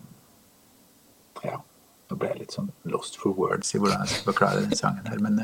ja. 1.42 1.58
Nå 2.06 2.18
ble 2.20 2.30
jeg 2.30 2.44
litt 2.44 2.54
sånn 2.54 2.70
lost 2.86 3.18
for 3.18 3.34
words 3.34 3.72
i 3.74 3.80
hvordan 3.82 4.04
jeg 4.04 4.12
skal 4.12 4.28
forklare 4.30 4.62
den 4.62 4.78
sangen 4.78 5.08
her, 5.10 5.18
men 5.18 5.40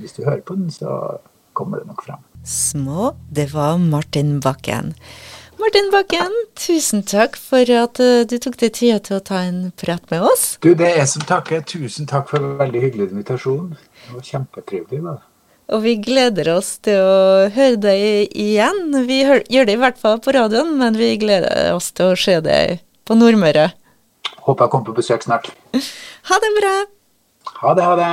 hvis 0.00 0.16
du 0.16 0.24
hører 0.24 0.42
på 0.42 0.56
den, 0.58 0.66
så 0.74 1.20
kommer 1.54 1.78
det 1.78 1.86
nok 1.86 2.02
fram. 2.02 2.24
Små, 2.42 3.12
det 3.30 3.52
var 3.52 3.78
Martin 3.78 4.40
Bakken. 4.42 4.96
Martin 5.62 5.92
Bakken, 5.92 6.32
tusen 6.58 7.04
takk 7.06 7.36
for 7.38 7.68
at 7.70 8.00
du 8.26 8.32
tok 8.42 8.56
deg 8.58 8.72
tida 8.74 8.96
til 8.98 9.20
å 9.20 9.22
ta 9.22 9.44
en 9.46 9.68
prat 9.78 10.02
med 10.10 10.24
oss. 10.26 10.56
Du, 10.58 10.72
det 10.74 10.88
er 10.88 10.96
jeg 11.04 11.10
som 11.12 11.22
takker. 11.28 11.62
Tusen 11.70 12.08
takk 12.10 12.32
for 12.32 12.42
en 12.42 12.56
veldig 12.58 12.80
hyggelig 12.82 13.12
invitasjon. 13.12 13.68
Det 13.76 14.16
var 14.16 14.24
kjempetrivelig. 14.26 14.98
Da. 15.06 15.14
Og 15.70 15.84
vi 15.84 15.94
gleder 16.02 16.50
oss 16.56 16.72
til 16.82 16.98
å 16.98 17.46
høre 17.54 17.78
deg 17.78 18.34
igjen. 18.34 18.90
Vi 19.06 19.20
gjør 19.22 19.70
det 19.70 19.76
i 19.76 19.80
hvert 19.84 20.02
fall 20.02 20.18
på 20.24 20.34
radioen, 20.34 20.74
men 20.82 20.98
vi 20.98 21.14
gleder 21.22 21.70
oss 21.76 21.92
til 21.94 22.10
å 22.10 22.18
se 22.18 22.40
deg 22.42 22.82
på 23.06 23.14
Nordmøre. 23.20 23.70
Håper 24.42 24.66
jeg 24.66 24.74
kommer 24.74 24.90
på 24.90 24.98
besøk 24.98 25.28
snart. 25.28 25.52
Ha 26.30 26.36
det 26.38 26.52
bra. 26.58 26.76
Ha 27.62 27.72
det, 27.74 27.82
ha 27.82 27.94
det. 27.98 28.10